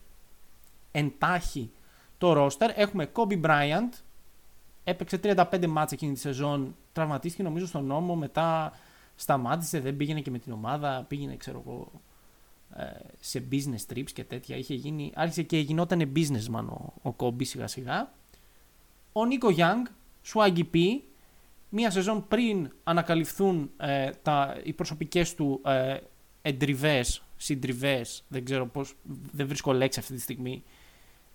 εντάχει 0.91 1.71
το 2.17 2.33
ρόστερ. 2.33 2.79
Έχουμε 2.79 3.11
Kobe 3.13 3.41
Bryant. 3.41 4.01
Έπαιξε 4.83 5.19
35 5.23 5.67
μάτς 5.67 5.91
εκείνη 5.91 6.13
τη 6.13 6.19
σεζόν. 6.19 6.75
Τραυματίστηκε 6.93 7.43
νομίζω 7.43 7.65
στον 7.67 7.85
νόμο. 7.85 8.15
Μετά 8.15 8.73
σταμάτησε, 9.15 9.79
δεν 9.79 9.97
πήγαινε 9.97 10.21
και 10.21 10.31
με 10.31 10.39
την 10.39 10.51
ομάδα, 10.51 11.05
πήγαινε 11.07 11.35
ξέρω 11.35 11.63
εγώ 11.65 11.91
ε, 12.75 12.83
σε 13.19 13.43
business 13.51 13.93
trips 13.93 14.11
και 14.13 14.23
τέτοια. 14.23 14.57
Είχε 14.57 14.73
γίνει, 14.73 15.11
άρχισε 15.15 15.43
και 15.43 15.57
γινόταν 15.57 16.11
businessman 16.15 16.65
ο, 16.69 16.93
ο 17.01 17.13
Κόμπι 17.13 17.43
σιγά 17.43 17.67
σιγά. 17.67 18.11
Ο 19.11 19.25
Νίκο 19.25 19.49
Γιάνγκ, 19.49 19.85
Swaggy 20.33 20.63
P, 20.73 20.99
μία 21.69 21.91
σεζόν 21.91 22.27
πριν 22.27 22.71
ανακαλυφθούν 22.83 23.71
ε, 23.77 24.09
τα, 24.21 24.61
οι 24.63 24.73
προσωπικές 24.73 25.35
του 25.35 25.61
ε, 25.65 25.97
εντριβές, 26.41 27.23
συντριβές, 27.37 28.23
δεν 28.27 28.45
ξέρω 28.45 28.67
πώς, 28.67 28.95
δεν 29.31 29.47
βρίσκω 29.47 29.73
λέξη 29.73 29.99
αυτή 29.99 30.13
τη 30.13 30.21
στιγμή, 30.21 30.63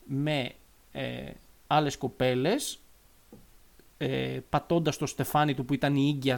με 0.04 0.52
ε, 0.92 1.30
άλλες 1.66 1.96
κοπέλες, 1.96 2.82
ε, 3.98 4.40
πατώντας 4.48 4.96
το 4.96 5.06
στεφάνι 5.06 5.54
του 5.54 5.64
που 5.64 5.74
ήταν 5.74 5.96
η 5.96 6.12
Ίγκη 6.14 6.30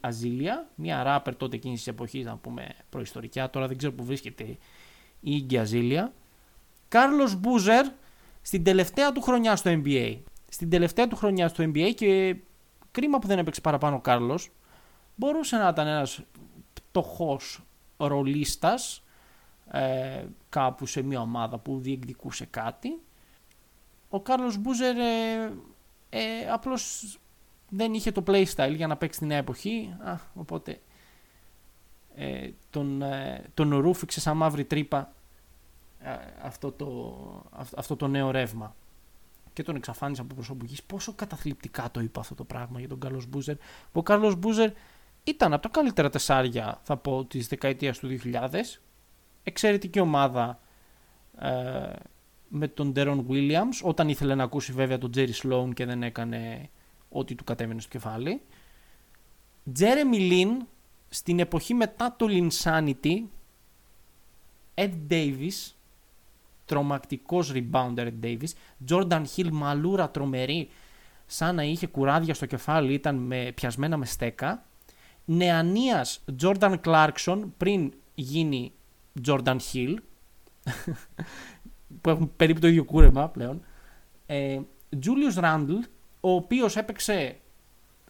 Αζίλια, 0.00 0.68
μια 0.74 1.02
ράπερ 1.02 1.36
τότε 1.36 1.56
εκείνης 1.56 1.78
της 1.78 1.86
εποχής, 1.86 2.24
να 2.24 2.36
πούμε 2.36 2.74
προϊστορικά, 2.90 3.50
τώρα 3.50 3.66
δεν 3.66 3.76
ξέρω 3.76 3.92
που 3.92 4.04
βρίσκεται 4.04 4.44
η 5.20 5.36
Ίγκη 5.36 5.58
Αζίλια. 5.58 6.12
Κάρλος 6.88 7.36
Μπούζερ 7.36 7.86
στην 8.42 8.64
τελευταία 8.64 9.12
του 9.12 9.20
χρονιά 9.20 9.56
στο 9.56 9.80
NBA. 9.84 10.18
Στην 10.48 10.70
τελευταία 10.70 11.08
του 11.08 11.16
χρονιά 11.16 11.48
στο 11.48 11.64
NBA 11.64 11.92
και 11.94 12.36
κρίμα 12.92 13.18
που 13.18 13.26
δεν 13.26 13.38
έπαιξε 13.38 13.60
παραπάνω 13.60 13.96
ο 13.96 14.00
Κάρλος, 14.00 14.50
μπορούσε 15.14 15.56
να 15.56 15.68
ήταν 15.68 15.86
ένας 15.86 16.22
πτωχός 16.72 17.62
ρολίστας 17.96 19.02
ε, 19.70 20.24
κάπου 20.48 20.86
σε 20.86 21.02
μια 21.02 21.20
ομάδα 21.20 21.58
που 21.58 21.78
διεκδικούσε 21.78 22.44
κάτι. 22.44 23.00
Ο 24.08 24.20
Κάρλος 24.20 24.56
Μπούζερ 24.56 24.96
ε, 24.96 25.52
ε, 26.10 26.50
απλώς 26.50 27.18
δεν 27.68 27.94
είχε 27.94 28.12
το 28.12 28.22
playstyle 28.26 28.74
για 28.76 28.86
να 28.86 28.96
παίξει 28.96 29.18
την 29.18 29.28
νέα 29.28 29.38
εποχή, 29.38 29.96
α, 30.04 30.16
οπότε 30.34 30.80
ε, 32.14 32.50
τον, 32.70 33.02
ε, 33.02 33.44
τον 33.54 33.76
ρούφηξε 33.76 34.20
σαν 34.20 34.36
μαύρη 34.36 34.64
τρύπα 34.64 35.12
ε, 36.00 36.10
αυτό, 36.42 36.72
το, 36.72 37.16
αυτό 37.76 37.96
το 37.96 38.08
νέο 38.08 38.30
ρεύμα 38.30 38.74
και 39.52 39.62
τον 39.62 39.76
εξαφάνισε 39.76 40.20
από 40.20 40.34
προσωπική. 40.34 40.76
Πόσο 40.86 41.12
καταθλιπτικά 41.14 41.90
το 41.90 42.00
είπα 42.00 42.20
αυτό 42.20 42.34
το 42.34 42.44
πράγμα 42.44 42.78
για 42.78 42.88
τον 42.88 43.00
Κάρλος 43.00 43.26
Μπούζερ. 43.26 43.56
Ο 43.92 44.02
Κάρλος 44.02 44.36
Μπούζερ 44.36 44.70
ήταν 45.24 45.52
από 45.52 45.62
τα 45.62 45.68
καλύτερα 45.68 46.10
τεσσάρια, 46.10 46.80
θα 46.82 46.96
πω, 46.96 47.24
της 47.24 47.46
δεκαετίας 47.46 47.98
του 47.98 48.08
2000. 48.08 48.80
Εξαιρετική 49.42 50.00
ομάδα 50.00 50.60
ε, 51.38 51.92
με 52.48 52.68
τον 52.68 52.92
Ντέρον 52.92 53.26
Williams, 53.28 53.80
όταν 53.82 54.08
ήθελε 54.08 54.34
να 54.34 54.42
ακούσει 54.42 54.72
βέβαια 54.72 54.98
τον 54.98 55.10
Τζέρι 55.10 55.32
Σλόουν 55.32 55.72
και 55.72 55.84
δεν 55.84 56.02
έκανε 56.02 56.70
ό,τι 57.08 57.34
του 57.34 57.44
κατέβαινε 57.44 57.80
στο 57.80 57.90
κεφάλι. 57.90 58.40
Τζέρεμι 59.72 60.18
Λίν, 60.18 60.66
στην 61.08 61.38
εποχή 61.38 61.74
μετά 61.74 62.14
το 62.18 62.26
Linsanity, 62.28 63.22
Ed 64.74 64.92
Davis, 65.10 65.72
τρομακτικός 66.64 67.52
rebounder 67.54 68.06
Ed 68.06 68.24
Davis, 68.24 68.50
Jordan 68.88 69.22
Hill 69.36 69.48
μαλούρα 69.52 70.10
τρομερή, 70.10 70.68
σαν 71.26 71.54
να 71.54 71.62
είχε 71.62 71.86
κουράδια 71.86 72.34
στο 72.34 72.46
κεφάλι, 72.46 72.92
ήταν 72.92 73.16
με, 73.16 73.52
πιασμένα 73.54 73.96
με 73.96 74.06
στέκα. 74.06 74.64
Νεανίας 75.24 76.24
Jordan 76.42 76.74
Clarkson 76.84 77.42
πριν 77.56 77.92
γίνει 78.14 78.72
Jordan 79.26 79.56
Hill 79.72 79.94
που 82.00 82.10
έχουν 82.10 82.32
περίπου 82.36 82.60
το 82.60 82.66
ίδιο 82.66 82.84
κούρεμα 82.84 83.28
πλέον. 83.28 83.62
Ε, 84.26 84.60
Julius 85.04 85.42
Randle, 85.42 85.80
ο 86.20 86.30
οποίος 86.30 86.76
έπαιξε 86.76 87.36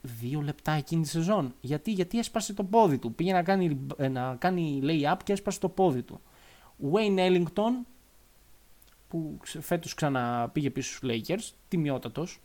δύο 0.03 0.41
λεπτά 0.41 0.73
εκείνη 0.73 1.03
τη 1.03 1.09
σεζόν. 1.09 1.55
Γιατί, 1.61 1.93
γιατί 1.93 2.19
έσπασε 2.19 2.55
το 2.55 2.65
πόδι 2.65 2.99
του. 2.99 3.15
Πήγε 3.15 3.33
να 3.33 3.43
κάνει, 3.43 3.87
ε, 3.97 4.09
να 4.09 4.37
κάνει 4.39 4.81
lay-up 4.85 5.17
και 5.25 5.33
έσπασε 5.33 5.61
το 5.61 5.69
πόδι 5.69 6.03
του. 6.03 6.21
Wayne 6.93 7.19
Ellington, 7.19 7.87
που 9.13 9.39
φέτος 9.61 9.95
ξαναπήγε 9.95 10.71
πίσω 10.71 10.95
στους 10.95 11.11
Lakers, 11.11 11.55
τιμιότατος. 11.69 12.41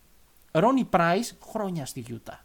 Ronnie 0.51 0.89
Price, 0.89 1.29
χρόνια 1.49 1.85
στη 1.85 2.05
Utah. 2.09 2.39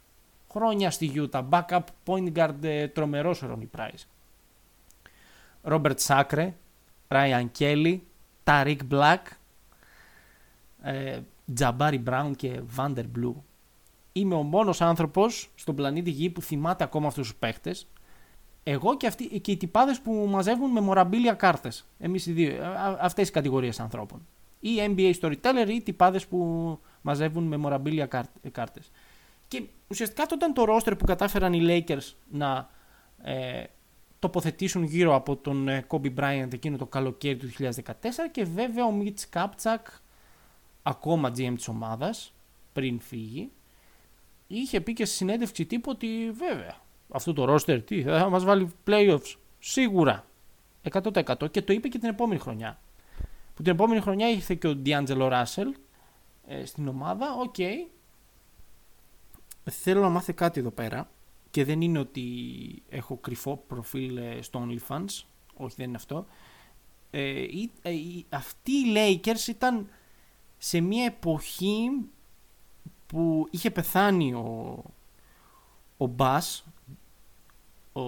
Χρόνια 0.51 0.91
στη 0.91 1.11
Utah. 1.15 1.49
Backup 1.49 1.83
point 2.05 2.31
guard 2.33 2.63
ε, 2.63 2.87
τρομερός 2.87 3.43
Ronnie 3.43 3.77
Price. 3.77 4.03
Robert 5.63 5.95
Sacre, 6.07 6.51
Ryan 7.07 7.45
Kelly, 7.59 7.99
Ταρικ 8.43 8.83
Μπλακ, 8.83 9.27
Τζαμπάρι 11.53 11.97
Μπράουν 11.97 12.35
και 12.35 12.61
Βάντερ 12.65 13.07
Μπλου. 13.07 13.43
Είμαι 14.11 14.35
ο 14.35 14.43
μόνος 14.43 14.81
άνθρωπος 14.81 15.51
στον 15.55 15.75
πλανήτη 15.75 16.09
Γη 16.09 16.29
που 16.29 16.41
θυμάται 16.41 16.83
ακόμα 16.83 17.07
αυτούς 17.07 17.27
τους 17.27 17.37
παίχτες. 17.37 17.87
Εγώ 18.63 18.97
και, 18.97 19.07
αυτοί, 19.07 19.39
και 19.39 19.51
οι 19.51 19.57
τυπάδες 19.57 19.99
που 19.99 20.11
μαζεύουν 20.29 20.71
με 20.71 20.79
μοραμπίλια 20.79 21.33
κάρτες. 21.33 21.85
Εμείς 21.99 22.25
οι 22.25 22.31
δύο, 22.31 22.49
ε, 22.49 22.61
αυτές 22.99 23.27
οι 23.27 23.31
κατηγορίες 23.31 23.79
ανθρώπων. 23.79 24.27
Ή 24.59 24.69
NBA 24.95 25.13
storyteller 25.21 25.67
ή 25.67 25.81
τυπάδες 25.81 26.27
που 26.27 26.79
μαζεύουν 27.01 27.43
με 27.43 27.57
μοραμπίλια 27.57 28.05
κάρτες. 28.51 28.91
Και 29.47 29.63
ουσιαστικά 29.87 30.25
τότε 30.25 30.45
ήταν 30.45 30.53
το 30.53 30.75
roster 30.75 30.97
που 30.97 31.05
κατάφεραν 31.05 31.53
οι 31.53 31.61
Lakers 31.63 32.13
να 32.29 32.69
ε, 33.23 33.63
τοποθετήσουν 34.19 34.83
γύρω 34.83 35.15
από 35.15 35.35
τον 35.35 35.67
ε, 35.67 35.85
Kobe 35.87 36.13
Bryant 36.15 36.53
εκείνο 36.53 36.77
το 36.77 36.85
καλοκαίρι 36.85 37.37
του 37.37 37.49
2014 37.59 37.71
και 38.31 38.43
βέβαια 38.43 38.85
ο 38.85 38.91
Μίτς 38.91 39.29
Κάπτσακ, 39.29 39.87
ακόμα 40.83 41.29
GM 41.29 41.53
της 41.55 41.67
ομάδας, 41.67 42.33
πριν 42.73 42.99
φύγει, 42.99 43.51
είχε 44.47 44.81
πει 44.81 44.93
και 44.93 45.05
στη 45.05 45.15
συνέντευξη 45.15 45.65
τύπου 45.65 45.91
ότι 45.91 46.31
βέβαια 46.31 46.82
αυτό 47.13 47.33
το 47.33 47.53
roster 47.53 47.81
τι, 47.85 48.01
θα 48.03 48.29
μας 48.29 48.43
βάλει 48.43 48.71
playoffs, 48.87 49.35
σίγουρα, 49.59 50.25
100% 50.91 51.51
και 51.51 51.61
το 51.61 51.73
είπε 51.73 51.87
και 51.87 51.99
την 51.99 52.09
επόμενη 52.09 52.39
χρονιά. 52.39 52.79
Που 53.55 53.61
την 53.61 53.71
επόμενη 53.71 54.01
χρονιά 54.01 54.29
ήρθε 54.29 54.55
και 54.55 54.67
ο 54.67 54.81
D'Angelo 54.85 55.31
Russell 55.31 55.71
ε, 56.47 56.65
στην 56.65 56.87
ομάδα, 56.87 57.33
OK. 57.33 57.55
Okay. 57.57 57.87
Θέλω 59.69 60.01
να 60.01 60.09
μάθετε 60.09 60.33
κάτι 60.33 60.59
εδώ 60.59 60.71
πέρα 60.71 61.09
και 61.51 61.65
δεν 61.65 61.81
είναι 61.81 61.99
ότι 61.99 62.23
έχω 62.89 63.17
κρυφό 63.17 63.63
προφίλ 63.67 64.17
ε, 64.17 64.41
στο 64.41 64.67
OnlyFans, 64.67 65.23
όχι 65.53 65.75
δεν 65.77 65.87
είναι 65.87 65.97
αυτό. 65.97 66.25
Ε, 67.11 67.43
ε, 67.81 67.91
αυτοί 68.29 68.71
οι 68.71 68.93
Lakers 68.95 69.47
ήταν 69.47 69.89
σε 70.57 70.79
μια 70.79 71.05
εποχή 71.05 71.89
που 73.05 73.47
είχε 73.51 73.71
πεθάνει 73.71 74.33
ο, 74.33 74.83
ο 75.97 76.05
Μπάς, 76.05 76.65
ο, 77.93 78.01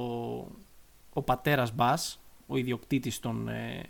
ο 1.13 1.21
πατέρας 1.25 1.75
Μπάς, 1.75 2.19
ο 2.47 2.57
ιδιοκτήτης 2.57 3.19
των 3.19 3.47
ε, 3.47 3.83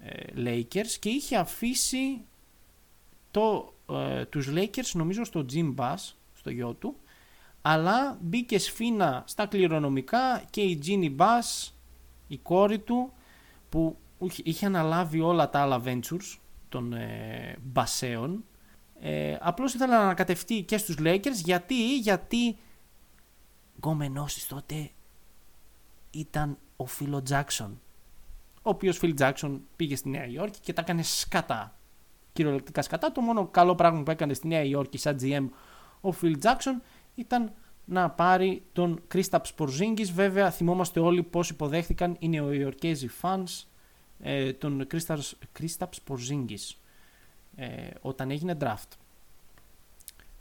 ε, 0.00 0.24
Lakers 0.36 0.96
και 1.00 1.08
είχε 1.08 1.36
αφήσει 1.36 2.20
το, 3.30 3.72
τους 4.28 4.48
Lakers 4.54 4.90
νομίζω 4.92 5.24
στο 5.24 5.44
Jim 5.52 5.74
Bass, 5.74 6.12
στο 6.34 6.50
γιο 6.50 6.72
του 6.72 6.96
αλλά 7.62 8.18
μπήκε 8.20 8.58
σφίνα 8.58 9.24
στα 9.26 9.46
κληρονομικά 9.46 10.42
και 10.50 10.60
η 10.60 10.82
Ginny 10.86 11.16
Bass, 11.16 11.70
η 12.28 12.36
κόρη 12.36 12.78
του, 12.78 13.12
που 13.68 13.96
είχε 14.42 14.66
αναλάβει 14.66 15.20
όλα 15.20 15.50
τα 15.50 15.60
άλλα 15.60 15.82
ventures 15.84 16.36
των 16.68 16.92
ε, 16.92 17.56
Μπασέων, 17.62 18.44
ε, 19.00 19.36
απλώς 19.40 19.74
ήθελα 19.74 19.96
να 19.96 20.02
ανακατευτεί 20.02 20.62
και 20.62 20.78
στους 20.78 20.96
Lakers, 20.98 21.42
γιατί, 21.44 21.98
γιατί 21.98 22.56
γκομενός 23.80 24.46
τότε 24.46 24.90
ήταν 26.10 26.58
ο 26.76 26.86
Φίλο 26.86 27.22
Τζάξον, 27.22 27.80
ο 28.54 28.70
οποίος 28.70 28.98
Φίλ 28.98 29.14
Τζάξον 29.14 29.62
πήγε 29.76 29.96
στη 29.96 30.08
Νέα 30.08 30.26
Υόρκη 30.26 30.60
και 30.60 30.72
τα 30.72 30.80
έκανε 30.80 31.02
σκατά. 31.02 31.72
Κυριολεκτικά 32.32 32.82
σκατά. 32.82 33.12
Το 33.12 33.20
μόνο 33.20 33.46
καλό 33.46 33.74
πράγμα 33.74 34.02
που 34.02 34.10
έκανε 34.10 34.34
στη 34.34 34.46
Νέα 34.46 34.62
Υόρκη 34.62 34.98
σαν 34.98 35.16
GM 35.20 35.48
ο 36.00 36.12
Φιλ 36.12 36.38
Τζάξον 36.38 36.82
ήταν 37.14 37.52
να 37.84 38.10
πάρει 38.10 38.62
τον 38.72 39.00
Κρίσταπ 39.08 39.44
Πορζίνγκης. 39.56 40.12
Βέβαια 40.12 40.50
θυμόμαστε 40.50 41.00
όλοι 41.00 41.22
πώς 41.22 41.50
υποδέχθηκαν 41.50 42.16
οι 42.18 42.28
νεοϊορκέζοι 42.28 43.08
fans 43.22 43.64
ε, 44.20 44.52
τον 44.52 44.86
Κρίσταπ 45.52 45.92
Πορζίνγκης 46.04 46.80
ε, 47.56 47.90
όταν 48.00 48.30
έγινε 48.30 48.56
draft. 48.60 48.96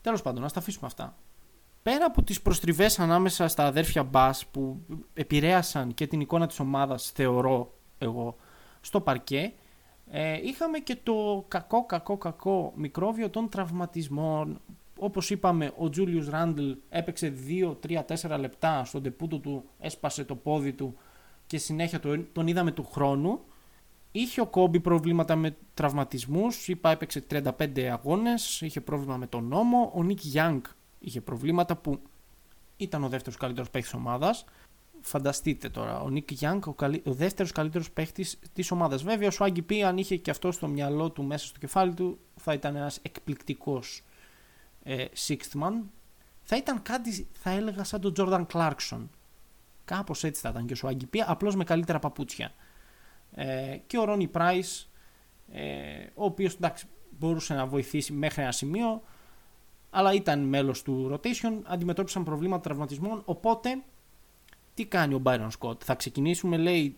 Τέλος 0.01 0.21
πάντων, 0.21 0.41
να 0.41 0.49
τα 0.49 0.59
αφήσουμε 0.59 0.87
αυτά. 0.87 1.17
Πέρα 1.87 2.05
από 2.05 2.23
τις 2.23 2.41
προστριβές 2.41 2.99
ανάμεσα 2.99 3.47
στα 3.47 3.65
αδέρφια 3.65 4.03
Μπάς 4.03 4.45
που 4.45 4.85
επηρέασαν 5.13 5.93
και 5.93 6.07
την 6.07 6.19
εικόνα 6.19 6.47
της 6.47 6.59
ομάδας, 6.59 7.11
θεωρώ 7.11 7.73
εγώ, 7.97 8.35
στο 8.81 9.01
παρκέ, 9.01 9.53
ε, 10.11 10.39
είχαμε 10.43 10.77
και 10.77 10.97
το 11.03 11.45
κακό, 11.47 11.85
κακό, 11.85 12.17
κακό 12.17 12.73
μικρόβιο 12.75 13.29
των 13.29 13.49
τραυματισμών 13.49 14.61
Όπως 14.99 15.29
είπαμε, 15.29 15.71
ο 15.77 15.89
Τζούλιους 15.89 16.29
Ράντλ 16.29 16.71
έπαιξε 16.89 17.33
2, 17.47 17.77
3, 17.79 18.03
4 18.05 18.37
λεπτά 18.39 18.85
στον 18.85 19.03
τεπούτο 19.03 19.39
του, 19.39 19.63
έσπασε 19.79 20.23
το 20.23 20.35
πόδι 20.35 20.73
του 20.73 20.97
και 21.45 21.57
συνέχεια 21.57 21.99
τον 22.31 22.47
είδαμε 22.47 22.71
του 22.71 22.85
χρόνου. 22.91 23.39
Είχε 24.11 24.41
ο 24.41 24.47
Κόμπι 24.47 24.79
προβλήματα 24.79 25.35
με 25.35 25.57
τραυματισμούς. 25.73 26.67
Είπα, 26.67 26.89
έπαιξε 26.89 27.25
35 27.29 27.81
αγώνες. 27.91 28.61
Είχε 28.61 28.81
πρόβλημα 28.81 29.17
με 29.17 29.27
τον 29.27 29.47
νόμο. 29.47 29.91
Ο 29.95 30.03
Νίκ 30.03 30.19
Γιάνγκ 30.21 30.61
είχε 30.99 31.21
προβλήματα 31.21 31.75
που 31.75 32.01
ήταν 32.77 33.03
ο 33.03 33.09
δεύτερος 33.09 33.37
καλύτερος 33.39 33.69
παίχτης 33.69 33.93
ομάδας. 33.93 34.45
Φανταστείτε 35.01 35.69
τώρα, 35.69 36.01
ο 36.01 36.09
Νίκ 36.09 36.31
Γιάνγκ, 36.31 36.67
ο, 36.67 36.73
καλύ... 36.73 37.01
ο 37.05 37.13
δεύτερος 37.13 37.51
καλύτερος 37.51 37.91
παίχτης 37.91 38.39
της 38.53 38.71
ομάδας. 38.71 39.03
Βέβαια, 39.03 39.27
ο 39.27 39.31
Σουάγκη 39.31 39.61
Πι, 39.61 39.83
αν 39.83 39.97
είχε 39.97 40.15
και 40.15 40.31
αυτό 40.31 40.51
στο 40.51 40.67
μυαλό 40.67 41.09
του, 41.09 41.23
μέσα 41.23 41.45
στο 41.47 41.59
κεφάλι 41.59 41.93
του, 41.93 42.19
θα 42.35 42.53
ήταν 42.53 42.75
ένας 42.75 42.99
εκπληκτικός 43.01 44.03
ε, 44.83 45.05
sixth 45.27 45.61
man. 45.61 45.73
Θα 46.41 46.57
ήταν 46.57 46.81
κάτι, 46.81 47.27
θα 47.33 47.49
έλεγα, 47.49 47.83
σαν 47.83 48.01
τον 48.01 48.13
Jordan 48.17 48.45
Clarkson. 48.53 49.07
Κάπως 49.85 50.23
έτσι 50.23 50.41
θα 50.41 50.49
ήταν 50.49 50.65
και 50.65 50.73
ο 50.73 50.75
Swaggy 50.75 51.05
P, 51.05 51.23
απλώς 51.25 51.55
με 51.55 51.63
καλύτερα 51.63 51.99
παπούτσια. 51.99 52.51
Ε, 53.31 53.77
και 53.87 53.97
ο 53.97 54.03
Ρόνι 54.03 54.27
Πράις, 54.27 54.89
ε, 55.51 56.05
ο 56.13 56.25
οποίος 56.25 56.53
εντάξει, 56.53 56.85
μπορούσε 57.19 57.53
να 57.53 57.65
βοηθήσει 57.65 58.13
μέχρι 58.13 58.41
ένα 58.41 58.51
σημείο, 58.51 59.03
αλλά 59.89 60.13
ήταν 60.13 60.39
μέλος 60.39 60.81
του 60.81 61.11
rotation, 61.13 61.61
αντιμετώπισαν 61.63 62.23
προβλήματα 62.23 62.61
τραυματισμών, 62.61 63.21
οπότε 63.25 63.83
τι 64.73 64.85
κάνει 64.85 65.13
ο 65.13 65.21
Byron 65.23 65.49
Scott, 65.59 65.83
θα 65.83 65.95
ξεκινήσουμε 65.95 66.57
λέει 66.57 66.95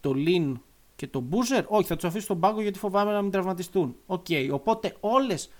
το 0.00 0.12
Lin 0.16 0.54
και 0.96 1.06
το 1.06 1.24
Boozer, 1.30 1.64
όχι 1.66 1.86
θα 1.86 1.94
τους 1.94 2.04
αφήσει 2.04 2.24
στον 2.24 2.40
πάγκο 2.40 2.60
γιατί 2.60 2.78
φοβάμαι 2.78 3.12
να 3.12 3.22
μην 3.22 3.30
τραυματιστούν. 3.30 3.96
OK, 4.06 4.24
okay, 4.28 4.48
οπότε 4.52 4.96
όλες 5.00 5.50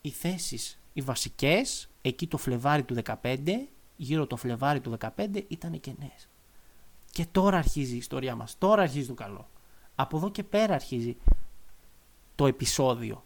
οι 0.00 0.10
θέσεις, 0.10 0.80
οι 0.92 1.00
βασικές, 1.00 1.88
εκεί 2.02 2.26
το 2.26 2.36
Φλεβάρι 2.36 2.82
του 2.82 2.94
15, 2.94 3.68
γύρω 3.96 4.26
το 4.26 4.36
Φλεβάρι 4.36 4.80
του 4.80 4.96
15 5.16 5.44
ήταν 5.48 5.80
κενές. 5.80 6.28
Και 7.10 7.26
τώρα 7.32 7.58
αρχίζει 7.58 7.94
η 7.94 7.96
ιστορία 7.96 8.34
μας, 8.34 8.58
τώρα 8.58 8.82
αρχίζει 8.82 9.06
το 9.06 9.14
καλό. 9.14 9.48
Από 9.94 10.16
εδώ 10.16 10.30
και 10.30 10.42
πέρα 10.42 10.74
αρχίζει 10.74 11.16
το 12.34 12.46
επεισόδιο. 12.46 13.24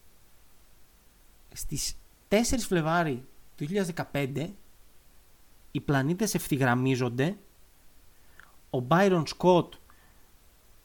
Στις 1.53 1.97
4 2.29 2.43
Φλεβάρι 2.59 3.25
του 3.57 3.67
2015 4.13 4.49
οι 5.71 5.81
πλανήτες 5.81 6.35
ευθυγραμμίζονται 6.35 7.37
ο 8.71 8.87
Byron 8.89 9.23
Scott 9.39 9.69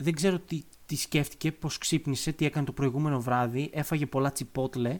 δεν 0.01 0.13
ξέρω 0.13 0.39
τι, 0.39 0.63
τι 0.85 0.95
σκέφτηκε, 0.95 1.51
πώς 1.51 1.77
ξύπνησε, 1.77 2.31
τι 2.31 2.45
έκανε 2.45 2.65
το 2.65 2.71
προηγούμενο 2.71 3.21
βράδυ, 3.21 3.69
έφαγε 3.73 4.05
πολλά 4.05 4.31
τσιπότλε 4.31 4.99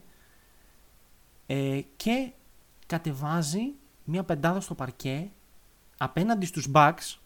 ε, 1.48 1.82
και 1.96 2.32
κατεβάζει 2.86 3.74
μια 4.04 4.24
πεντάδα 4.24 4.60
στο 4.60 4.76
παρκέ 4.76 5.30
απέναντι 5.98 6.46
στους 6.46 6.68
Bucks, 6.74 7.18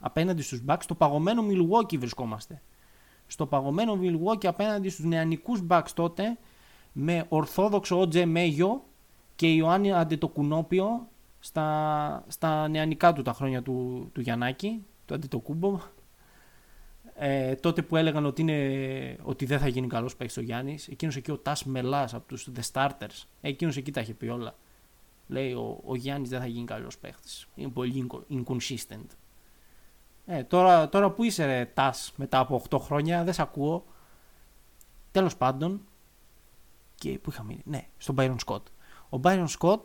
απέναντι 0.00 0.42
στους 0.42 0.62
Bucks, 0.66 0.80
στο 0.80 0.94
παγωμένο 0.94 1.44
Milwaukee 1.48 1.98
βρισκόμαστε. 1.98 2.62
Στο 3.26 3.46
παγωμένο 3.46 3.98
Milwaukee 4.02 4.46
απέναντι 4.46 4.88
στους 4.88 5.04
νεανικούς 5.04 5.62
Bucks 5.68 5.90
τότε 5.94 6.38
με 6.92 7.24
ορθόδοξο 7.28 8.00
OJ 8.00 8.24
Μέγιο 8.24 8.84
και 9.36 9.46
Ιωάννη 9.46 9.92
Αντετοκουνόπιο 9.92 11.08
στα, 11.40 12.24
στα 12.28 12.68
νεανικά 12.68 13.12
του 13.12 13.22
τα 13.22 13.32
χρόνια 13.32 13.62
του, 13.62 14.08
του 14.12 14.20
Γιαννάκη, 14.20 14.84
του 15.06 15.14
Αντετοκούμπο. 15.14 15.80
Ε, 17.14 17.54
τότε 17.54 17.82
που 17.82 17.96
έλεγαν 17.96 18.26
ότι, 18.26 18.40
είναι, 18.40 19.16
ότι 19.22 19.46
δεν 19.46 19.58
θα 19.58 19.68
γίνει 19.68 19.86
καλός 19.86 20.16
παίκτης 20.16 20.36
ο 20.36 20.40
Γιάννης, 20.40 20.88
εκείνος 20.88 21.16
εκεί 21.16 21.30
ο 21.30 21.38
Τας 21.38 21.64
Μελάς 21.64 22.14
από 22.14 22.28
τους 22.28 22.48
The 22.56 22.60
Starters, 22.72 23.24
εκείνος 23.40 23.76
εκεί 23.76 23.92
τα 23.92 24.00
είχε 24.00 24.14
πει 24.14 24.28
όλα. 24.28 24.54
Λέει 25.26 25.52
ο, 25.52 25.80
ο 25.86 25.96
Γιάννης 25.96 26.28
δεν 26.28 26.40
θα 26.40 26.46
γίνει 26.46 26.64
καλός 26.64 26.98
παίκτης, 26.98 27.48
είναι 27.54 27.68
πολύ 27.68 28.06
inconsistent. 28.30 29.06
Ε, 30.26 30.42
τώρα, 30.42 30.88
τώρα 30.88 31.10
που 31.10 31.24
είσαι 31.24 31.46
ρε 31.46 31.64
Τας 31.74 32.12
μετά 32.16 32.38
από 32.38 32.62
8 32.70 32.78
χρόνια, 32.78 33.24
δεν 33.24 33.32
σε 33.32 33.42
ακούω. 33.42 33.84
Τέλος 35.10 35.36
πάντων, 35.36 35.80
και 37.00 37.18
που 37.18 37.30
είχα 37.30 37.42
μείνει. 37.42 37.62
Ναι, 37.64 37.88
στον 37.98 38.14
Byron 38.18 38.36
Scott. 38.46 38.62
Ο 39.08 39.20
Byron 39.22 39.46
Scott, 39.58 39.82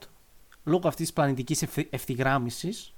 λόγω 0.64 0.88
αυτής 0.88 1.06
της 1.06 1.14
πλανητικής 1.14 1.62
ευθυγράμμισης, 1.90 2.94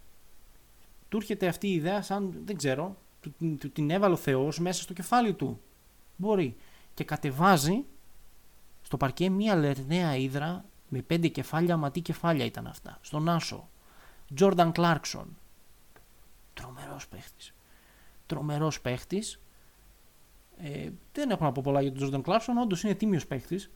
του 1.10 1.18
έρχεται 1.18 1.48
αυτή 1.48 1.68
η 1.68 1.74
ιδέα 1.74 2.02
σαν, 2.02 2.42
δεν 2.46 2.58
ξέρω, 2.58 2.98
του, 3.22 3.34
του 3.58 3.72
την 3.72 3.90
έβαλε 3.90 4.14
ο 4.14 4.18
Θεός 4.18 4.60
μέσα 4.60 4.82
στο 4.82 4.94
κεφάλι 4.94 5.34
του. 5.34 5.62
Μπορεί. 6.16 6.56
Και 6.94 7.04
κατεβάζει 7.04 7.86
στο 8.82 8.98
παρκέ 8.98 9.30
μία 9.30 9.56
λερναία 9.56 10.16
ύδρα 10.16 10.66
με 10.90 11.02
πέντε 11.02 11.28
κεφάλια, 11.28 11.78
ματί 11.78 12.02
κεφάλια 12.02 12.46
ήταν 12.46 12.68
αυτά. 12.68 12.98
Στον 13.02 13.30
Άσο. 13.30 13.70
Τζόρνταν 14.34 14.72
Κλάρκσον. 14.72 15.38
Τρομερός 16.54 17.08
παίχτης. 17.08 17.54
Τρομερός 18.26 18.82
παίχτης. 18.82 19.40
Ε, 20.58 20.90
δεν 21.14 21.30
έχω 21.30 21.44
να 21.44 21.52
πω 21.52 21.62
πολλά 21.62 21.82
για 21.82 21.90
τον 21.90 21.98
Τζόρνταν 21.98 22.22
Κλάρκσον, 22.22 22.58
όντως 22.58 22.84
είναι 22.84 22.94
τίμιος 22.94 23.28
παίχτης. 23.28 23.72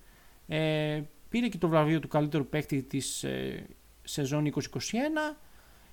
Ε, 0.54 1.04
πήρε 1.30 1.48
και 1.48 1.58
το 1.58 1.68
βραβείο 1.68 2.00
του 2.00 2.08
καλύτερου 2.08 2.48
παίκτη 2.48 2.84
της 2.84 3.24
ε, 3.24 3.68
σεζόν 4.04 4.54
2021 4.54 5.36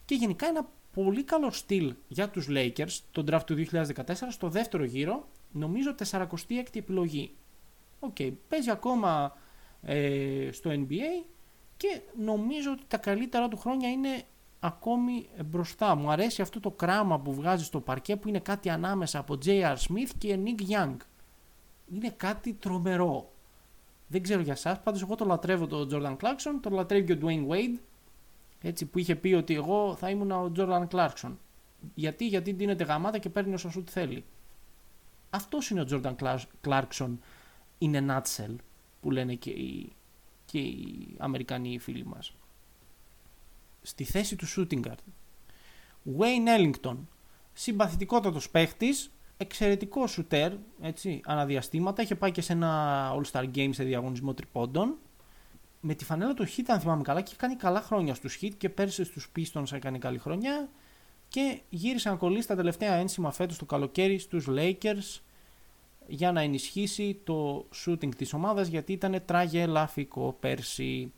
και 0.04 0.14
γενικά 0.14 0.46
ένα 0.46 0.68
πολύ 0.92 1.24
καλό 1.24 1.50
στυλ 1.50 1.94
για 2.08 2.28
τους 2.28 2.46
Lakers 2.50 2.98
τον 3.12 3.26
draft 3.30 3.44
του 3.46 3.66
2014 3.72 3.84
στο 4.28 4.48
δεύτερο 4.48 4.84
γύρο 4.84 5.28
νομίζω 5.52 5.94
46η 6.10 6.74
επιλογή. 6.74 7.34
OK, 7.98 8.16
okay, 8.18 8.32
παίζει 8.48 8.70
ακόμα 8.70 9.36
ε, 9.82 10.48
στο 10.52 10.70
NBA 10.70 11.26
και 11.76 12.00
νομίζω 12.16 12.70
ότι 12.72 12.82
τα 12.88 12.96
καλύτερα 12.96 13.48
του 13.48 13.56
χρόνια 13.56 13.90
είναι 13.90 14.22
ακόμη 14.60 15.28
μπροστά. 15.44 15.94
Μου 15.94 16.10
αρέσει 16.10 16.42
αυτό 16.42 16.60
το 16.60 16.70
κράμα 16.70 17.20
που 17.20 17.34
βγάζει 17.34 17.64
στο 17.64 17.80
παρκέ 17.80 18.16
που 18.16 18.28
είναι 18.28 18.40
κάτι 18.40 18.68
ανάμεσα 18.68 19.18
από 19.18 19.38
J.R. 19.44 19.76
Smith 19.76 20.10
και 20.18 20.38
Nick 20.44 20.70
Young. 20.70 20.96
Είναι 21.92 22.10
κάτι 22.16 22.52
τρομερό. 22.52 23.32
Δεν 24.08 24.22
ξέρω 24.22 24.40
για 24.40 24.52
εσάς, 24.52 24.82
πάντως 24.82 25.02
εγώ 25.02 25.14
το 25.14 25.24
λατρεύω 25.24 25.66
τον 25.66 25.88
Jordan 25.92 26.16
Clarkson, 26.16 26.58
το 26.60 26.70
λατρεύει 26.70 27.06
και 27.06 27.12
ο 27.12 27.28
Dwayne 27.28 27.48
Wade. 27.48 27.78
Έτσι 28.60 28.86
που 28.86 28.98
είχε 28.98 29.16
πει 29.16 29.32
ότι 29.32 29.54
εγώ 29.54 29.94
θα 29.94 30.10
ήμουν 30.10 30.30
ο 30.30 30.52
Jordan 30.56 30.86
Clarkson. 30.88 31.32
Γιατί, 31.94 32.26
γιατί 32.26 32.52
δίνεται 32.52 32.84
γαμάτα 32.84 33.18
και 33.18 33.28
παίρνει 33.28 33.54
όσο 33.54 33.70
σου 33.70 33.84
θέλει. 33.86 34.24
Αυτός 35.30 35.70
είναι 35.70 35.80
ο 35.80 35.86
Jordan 35.90 36.40
Clarkson 36.64 37.10
in 37.78 37.94
a 37.94 38.06
nutshell 38.08 38.54
που 39.00 39.10
λένε 39.10 39.34
και 39.34 39.50
οι, 39.50 39.92
και 40.44 40.58
οι 40.58 41.14
Αμερικανοί 41.18 41.78
φίλοι 41.78 42.04
μας. 42.04 42.34
Στη 43.82 44.04
θέση 44.04 44.36
του 44.36 44.46
shooting 44.46 44.82
guard. 44.82 45.02
Wayne 46.18 46.58
Ellington. 46.58 46.96
Συμπαθητικότατος 47.52 48.50
παίχτης, 48.50 49.10
εξαιρετικό 49.38 50.06
σουτέρ, 50.06 50.52
έτσι, 50.80 51.20
αναδιαστήματα. 51.24 52.02
Είχε 52.02 52.14
πάει 52.14 52.30
και 52.30 52.40
σε 52.40 52.52
ένα 52.52 53.12
All-Star 53.14 53.44
Game 53.54 53.70
σε 53.72 53.84
διαγωνισμό 53.84 54.34
τριπώντων. 54.34 54.96
Με 55.80 55.94
τη 55.94 56.04
φανέλα 56.04 56.34
του 56.34 56.46
Heat, 56.46 56.64
αν 56.66 56.80
θυμάμαι 56.80 57.02
καλά, 57.02 57.20
και 57.20 57.26
είχε 57.28 57.36
κάνει 57.36 57.56
καλά 57.56 57.80
χρόνια 57.80 58.14
στους 58.14 58.38
Heat 58.42 58.52
και 58.58 58.68
πέρσι 58.68 59.04
στους 59.04 59.30
Pistons 59.36 59.72
έκανε 59.72 59.98
καλή 59.98 60.18
χρονιά. 60.18 60.68
Και 61.28 61.60
γύρισε 61.68 62.10
να 62.10 62.16
κολλήσει 62.16 62.48
τα 62.48 62.56
τελευταία 62.56 62.94
ένσημα 62.94 63.30
φέτος 63.30 63.58
το 63.58 63.64
καλοκαίρι 63.64 64.18
στους 64.18 64.46
Lakers 64.48 65.20
για 66.06 66.32
να 66.32 66.40
ενισχύσει 66.40 67.20
το 67.24 67.66
shooting 67.84 68.14
της 68.14 68.32
ομάδας 68.32 68.68
γιατί 68.68 68.92
ήταν 68.92 69.22
τραγελαφικό 69.24 70.36
πέρσι. 70.40 71.12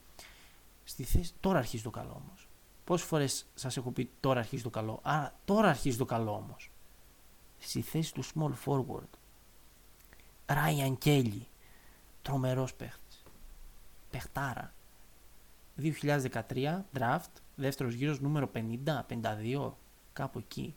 Στη 0.83 1.03
θέση... 1.03 1.33
Τώρα 1.39 1.57
αρχίζει 1.57 1.83
το 1.83 1.89
καλό 1.89 2.21
όμως. 2.25 2.47
Πόσες 2.83 3.07
φορές 3.07 3.45
σας 3.53 3.77
έχω 3.77 3.91
πει 3.91 4.09
τώρα 4.19 4.39
αρχίζει 4.39 4.63
το 4.63 4.69
καλό; 4.69 4.99
Άρα 5.03 5.39
τώρα 5.45 5.69
αρχίζει 5.69 5.97
το 5.97 6.05
καλό 6.05 6.31
όμως 6.31 6.70
στη 7.61 7.81
θέση 7.81 8.13
του 8.13 8.23
small 8.23 8.51
forward. 8.65 9.09
Ryan 10.45 10.93
Kelly, 11.05 11.41
τρομερός 12.21 12.73
παίχτης. 12.73 13.23
Παιχτάρα. 14.09 14.73
2013, 15.77 16.85
draft, 16.97 17.31
δεύτερος 17.55 17.93
γύρος 17.93 18.19
νούμερο 18.19 18.51
50, 18.53 19.05
52, 19.07 19.77
κάπου 20.13 20.39
εκεί. 20.39 20.75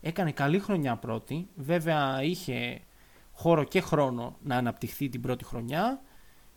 Έκανε 0.00 0.32
καλή 0.32 0.58
χρονιά 0.58 0.96
πρώτη, 0.96 1.48
βέβαια 1.54 2.22
είχε 2.22 2.80
χώρο 3.32 3.64
και 3.64 3.80
χρόνο 3.80 4.36
να 4.42 4.56
αναπτυχθεί 4.56 5.08
την 5.08 5.20
πρώτη 5.20 5.44
χρονιά. 5.44 6.02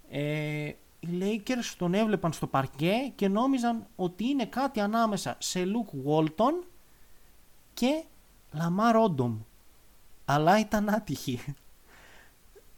Ε, 0.10 0.72
οι 1.00 1.08
Lakers 1.20 1.74
τον 1.78 1.94
έβλεπαν 1.94 2.34
στο 2.34 2.48
παρκέ 2.48 3.12
και 3.16 3.28
νόμιζαν 3.28 3.88
ότι 3.96 4.26
είναι 4.26 4.46
κάτι 4.46 4.80
ανάμεσα 4.80 5.36
σε 5.40 5.64
Luke 5.64 6.10
Walton 6.10 6.66
και 7.74 8.04
Λαμάρ 8.56 8.96
Όντομ. 8.96 9.40
Αλλά 10.26 10.60
ήταν 10.60 10.90
άτυχη. 10.90 11.40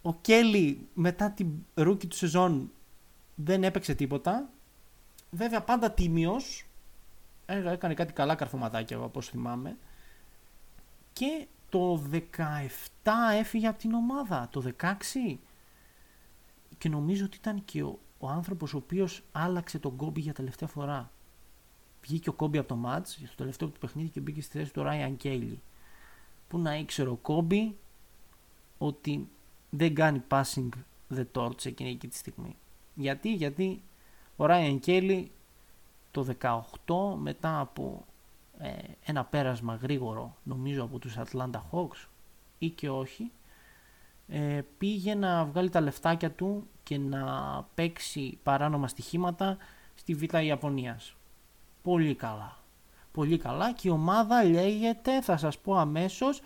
Ο 0.02 0.14
Κέλι 0.14 0.88
μετά 0.94 1.32
την 1.32 1.52
rookie 1.74 2.08
του 2.08 2.16
σεζόν 2.16 2.72
δεν 3.36 3.64
έπαιξε 3.64 3.94
τίποτα. 3.96 4.50
Βέβαια 5.32 5.62
πάντα 5.62 5.92
τίμιος. 5.92 6.66
Έκανε 7.46 7.94
κάτι 7.94 8.14
καλά 8.14 8.36
καρφωματάκια 8.36 8.98
από 8.98 9.20
όσο 9.20 9.32
θυμάμαι. 9.32 9.78
Και 11.14 11.48
το 11.70 12.04
17 12.12 12.20
έφυγε 13.34 13.68
από 13.68 13.80
την 13.80 13.94
ομάδα. 13.94 14.48
Το 14.52 14.72
16 14.78 15.38
και 16.78 16.90
νομίζω 16.90 17.26
ότι 17.26 17.38
ήταν 17.38 17.66
και 17.66 17.84
ο, 17.84 18.00
ο 18.20 18.30
άνθρωπος 18.30 18.74
ο 18.74 18.78
οποίος 18.78 19.24
άλλαξε 19.32 19.80
τον 19.80 19.96
Κόμπι 19.96 20.22
για 20.22 20.34
τελευταία 20.34 20.68
φορά. 20.68 21.12
Βγήκε 22.02 22.30
ο 22.30 22.34
Κόμπι 22.34 22.58
από 22.58 22.68
το 22.68 22.76
μάτς, 22.76 23.20
στο 23.26 23.36
τελευταίο 23.36 23.68
του 23.68 23.80
παιχνίδι 23.80 24.10
και 24.10 24.20
μπήκε 24.20 24.42
στη 24.42 24.58
θέση 24.58 24.74
του 24.74 24.84
Ράιαν 24.84 25.18
Κέλι 25.18 25.62
που 26.48 26.60
να 26.60 26.76
ήξερε 26.78 27.10
ο 27.10 27.16
Κόμπι 27.16 27.78
ότι 28.78 29.30
δεν 29.70 29.96
κάνει 29.96 30.24
passing 30.30 30.70
the 31.16 31.26
torch 31.34 31.66
εκείνη 31.66 31.90
εκεί 31.90 32.08
τη 32.08 32.16
στιγμή. 32.16 32.56
Γιατί, 32.96 33.34
γιατί 33.34 33.82
ο 34.36 34.46
Ryan 34.48 34.80
Kelly 34.86 35.26
το 36.12 36.36
18 36.42 37.18
μετά 37.18 37.60
από 37.60 38.06
ε, 38.60 38.72
ένα 39.06 39.26
πέρασμα 39.26 39.76
γρήγορο 39.76 40.36
νομίζω 40.44 40.84
από 40.84 41.00
τους 41.00 41.18
Atlanta 41.18 41.62
Hawks 41.72 42.08
ή 42.58 42.70
και 42.70 42.90
όχι 42.90 43.32
ε, 44.28 44.62
πήγε 44.78 45.16
να 45.16 45.46
βγάλει 45.46 45.70
τα 45.70 45.82
λεφτάκια 45.82 46.32
του 46.32 46.68
και 46.84 46.98
να 46.98 47.64
παίξει 47.76 48.38
παράνομα 48.44 48.88
στοιχήματα 48.88 49.58
στη 49.96 50.14
Β' 50.14 50.34
Ιαπωνίας. 50.34 51.16
Πολύ 51.82 52.16
καλά. 52.16 52.58
Πολύ 53.18 53.38
καλά 53.38 53.74
και 53.74 53.88
η 53.88 53.92
ομάδα 53.92 54.44
λέγεται, 54.44 55.22
θα 55.22 55.38
σας 55.38 55.58
πω 55.58 55.76
αμέσως, 55.78 56.42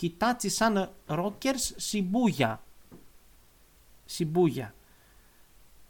Hitachi 0.00 0.48
Sun 0.58 0.86
Rockers 1.06 1.90
Shibuya. 1.90 2.56
Shibuya. 4.16 4.70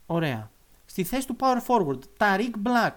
Ωραία. 0.07 0.51
Στη 0.87 1.05
θέση 1.05 1.27
του 1.27 1.37
Power 1.41 1.61
Forward, 1.67 1.99
Tariq 2.19 2.51
Black. 2.65 2.93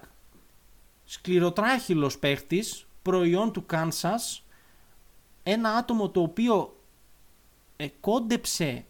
Σκληροτράχυλος 1.05 2.19
παίχτης, 2.19 2.87
προϊόν 3.01 3.51
του 3.51 3.65
Kansas. 3.71 4.41
Ένα 5.43 5.69
άτομο 5.69 6.09
το 6.09 6.21
οποίο 6.21 6.79
ε, 7.75 7.87
κόντεψε 7.99 8.85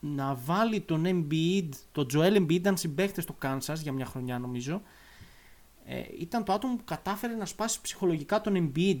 να 0.00 0.34
βάλει 0.34 0.80
τον 0.80 1.04
Embiid, 1.06 1.68
τον 1.92 2.06
Joel 2.12 2.36
Embiid 2.36 2.52
ήταν 2.52 2.76
συμπαίχτες 2.76 3.24
στο 3.24 3.36
Kansas 3.42 3.76
για 3.82 3.92
μια 3.92 4.06
χρονιά 4.06 4.38
νομίζω. 4.38 4.82
Ε, 5.84 6.02
ήταν 6.18 6.44
το 6.44 6.52
άτομο 6.52 6.76
που 6.76 6.84
κατάφερε 6.84 7.34
να 7.34 7.46
σπάσει 7.46 7.80
ψυχολογικά 7.80 8.40
τον 8.40 8.72
Embiid. 8.74 9.00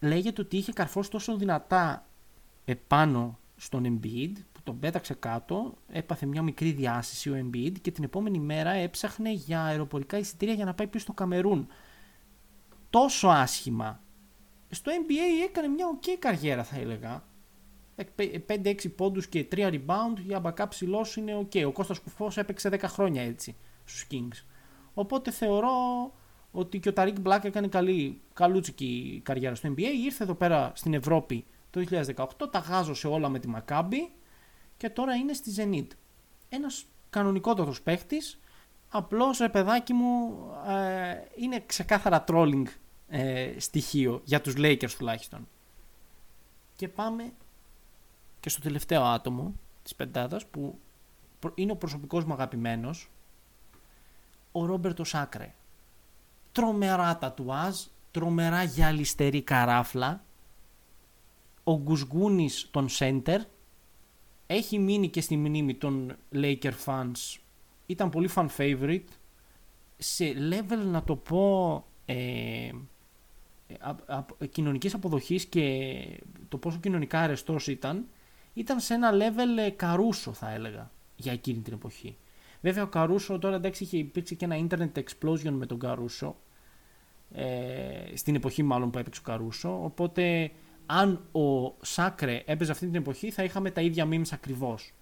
Λέγεται 0.00 0.40
ότι 0.40 0.56
είχε 0.56 0.72
καρφώσει 0.72 1.10
τόσο 1.10 1.36
δυνατά 1.36 2.06
επάνω 2.64 3.38
στον 3.56 3.84
Embiid 3.84 4.32
που 4.52 4.60
τον 4.64 4.78
πέταξε 4.78 5.14
κάτω, 5.14 5.74
έπαθε 5.88 6.26
μια 6.26 6.42
μικρή 6.42 6.72
διάσηση 6.72 7.30
ο 7.30 7.34
Embiid 7.44 7.72
και 7.80 7.90
την 7.90 8.04
επόμενη 8.04 8.38
μέρα 8.38 8.70
έψαχνε 8.70 9.32
για 9.32 9.62
αεροπορικά 9.62 10.18
εισιτήρια 10.18 10.54
για 10.54 10.64
να 10.64 10.74
πάει 10.74 10.86
πίσω 10.86 11.04
στο 11.04 11.12
Καμερούν. 11.12 11.68
Τόσο 12.90 13.28
άσχημα. 13.28 14.00
Στο 14.70 14.92
NBA 14.92 15.48
έκανε 15.48 15.68
μια 15.68 15.86
ok 15.86 16.16
καριέρα 16.18 16.64
θα 16.64 16.76
έλεγα 16.76 17.22
5-6 18.48 18.94
πόντους 18.96 19.26
και 19.26 19.46
3 19.52 19.72
rebound 19.72 20.18
για 20.26 20.42
backup 20.44 20.68
ψηλός 20.68 21.16
είναι 21.16 21.38
ok. 21.40 21.64
Ο 21.66 21.72
Κώστας 21.72 21.98
Κουφός 21.98 22.36
έπαιξε 22.36 22.68
10 22.72 22.80
χρόνια 22.82 23.22
έτσι 23.22 23.56
στους 23.84 24.06
Kings. 24.10 24.44
Οπότε 24.98 25.30
θεωρώ 25.30 25.70
ότι 26.50 26.78
και 26.78 26.88
ο 26.88 26.92
Ταρίκ 26.92 27.20
Μπλακ 27.20 27.44
έκανε 27.44 27.68
καλή, 27.68 28.20
καλούτσικη 28.32 29.20
καριέρα 29.24 29.54
στο 29.54 29.68
NBA. 29.68 29.90
Ήρθε 30.04 30.24
εδώ 30.24 30.34
πέρα 30.34 30.72
στην 30.74 30.94
Ευρώπη 30.94 31.44
το 31.70 31.84
2018, 32.16 32.26
τα 32.50 32.58
γάζωσε 32.58 33.06
όλα 33.06 33.28
με 33.28 33.38
τη 33.38 33.48
Maccabi 33.56 34.10
και 34.76 34.90
τώρα 34.90 35.14
είναι 35.14 35.32
στη 35.32 35.52
Zenit. 35.56 35.86
Ένας 36.48 36.84
κανονικότατος 37.10 37.82
παίχτης, 37.82 38.38
απλώς 38.88 39.38
ρε 39.38 39.48
παιδάκι 39.48 39.92
μου 39.92 40.38
ε, 40.66 41.14
είναι 41.36 41.62
ξεκάθαρα 41.66 42.24
trolling 42.28 42.64
ε, 43.08 43.54
στοιχείο 43.58 44.20
για 44.24 44.40
τους 44.40 44.54
Lakers 44.56 44.90
τουλάχιστον. 44.98 45.48
Και 46.76 46.88
πάμε 46.88 47.32
και 48.40 48.48
στο 48.48 48.60
τελευταίο 48.60 49.02
άτομο 49.02 49.54
της 49.82 49.94
πεντάδας 49.94 50.46
που 50.46 50.78
είναι 51.54 51.72
ο 51.72 51.76
προσωπικός 51.76 52.24
μου 52.24 52.32
αγαπημένος 52.32 53.10
ο 54.56 54.64
Ρόμπερτο 54.64 55.04
Σάκρε. 55.04 55.54
Τρομερά 56.52 57.18
τατουάζ, 57.18 57.76
τρομερά 58.10 58.62
γυαλιστερή 58.62 59.42
καράφλα, 59.42 60.24
ο 61.64 61.78
Γκουσγκούνης 61.78 62.68
των 62.70 62.88
Σέντερ, 62.88 63.40
έχει 64.46 64.78
μείνει 64.78 65.08
και 65.08 65.20
στη 65.20 65.36
μνήμη 65.36 65.74
των 65.74 66.16
Laker 66.32 66.72
fans, 66.84 67.38
ήταν 67.86 68.10
πολύ 68.10 68.30
fan 68.34 68.46
favorite, 68.56 69.08
σε 69.96 70.24
level 70.50 70.84
να 70.84 71.02
το 71.02 71.16
πω 71.16 71.84
ε, 72.04 72.70
κοινωνικής 74.50 74.94
αποδοχής 74.94 75.44
και 75.46 76.04
το 76.48 76.58
πόσο 76.58 76.78
κοινωνικά 76.78 77.20
αρεστός 77.20 77.66
ήταν, 77.66 78.06
ήταν 78.54 78.80
σε 78.80 78.94
ένα 78.94 79.10
level 79.12 79.58
ε, 79.58 79.70
καρούσο 79.70 80.32
θα 80.32 80.50
έλεγα 80.50 80.90
για 81.16 81.32
εκείνη 81.32 81.60
την 81.60 81.72
εποχή. 81.72 82.16
Βέβαια 82.60 82.82
ο 82.82 82.86
Καρούσο 82.86 83.38
τώρα 83.38 83.56
εντάξει 83.56 83.84
είχε, 83.84 83.96
υπήρξε 83.96 84.34
και 84.34 84.44
ένα 84.44 84.66
internet 84.68 85.02
explosion 85.02 85.50
με 85.50 85.66
τον 85.66 85.78
Καρούσο 85.78 86.36
ε, 87.34 88.16
στην 88.16 88.34
εποχή 88.34 88.62
μάλλον 88.62 88.90
που 88.90 88.98
έπαιξε 88.98 89.20
ο 89.20 89.28
Καρούσο 89.28 89.84
οπότε 89.84 90.50
αν 90.86 91.20
ο 91.32 91.74
Σάκρε 91.82 92.42
έπαιζε 92.46 92.72
αυτή 92.72 92.86
την 92.86 92.94
εποχή 92.94 93.30
θα 93.30 93.44
είχαμε 93.44 93.70
τα 93.70 93.80
ίδια 93.80 94.08
memes 94.10 94.32
ακριβώς. 94.32 94.92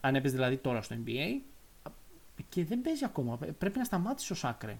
Αν 0.00 0.14
έπαιζε 0.14 0.34
δηλαδή 0.34 0.56
τώρα 0.56 0.82
στο 0.82 0.96
NBA 1.04 1.40
και 2.48 2.64
δεν 2.64 2.80
παίζει 2.80 3.04
ακόμα. 3.04 3.36
Πρέπει 3.36 3.78
να 3.78 3.84
σταμάτησε 3.84 4.32
ο 4.32 4.36
Σάκρε. 4.36 4.78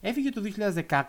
Έφυγε 0.00 0.30
το 0.30 0.42
2016 0.88 1.02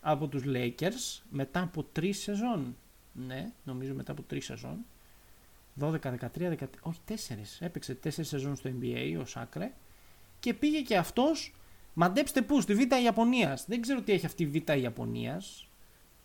από 0.00 0.26
τους 0.26 0.42
Lakers 0.46 1.22
μετά 1.30 1.60
από 1.60 1.82
τρεις 1.82 2.18
σεζόν. 2.18 2.76
Ναι, 3.12 3.52
νομίζω 3.64 3.94
μετά 3.94 4.12
από 4.12 4.22
τρεις 4.22 4.44
σεζόν. 4.44 4.84
12, 5.80 5.90
13, 5.90 6.18
13, 6.38 6.66
όχι 6.80 6.98
4. 7.08 7.14
Έπαιξε 7.58 7.98
4 8.04 8.08
σεζόν 8.10 8.56
στο 8.56 8.70
NBA 8.80 9.16
ο 9.20 9.24
Σάκρε 9.24 9.72
και 10.40 10.54
πήγε 10.54 10.80
και 10.80 10.96
αυτός. 10.96 11.54
Μαντέψτε 11.94 12.42
πού, 12.42 12.60
στη 12.60 12.74
Β' 12.74 12.92
Ιαπωνίας. 13.02 13.64
Δεν 13.66 13.80
ξέρω 13.80 14.02
τι 14.02 14.12
έχει 14.12 14.26
αυτή 14.26 14.42
η 14.42 14.46
Β' 14.46 14.70
Ιαπωνίας. 14.70 15.68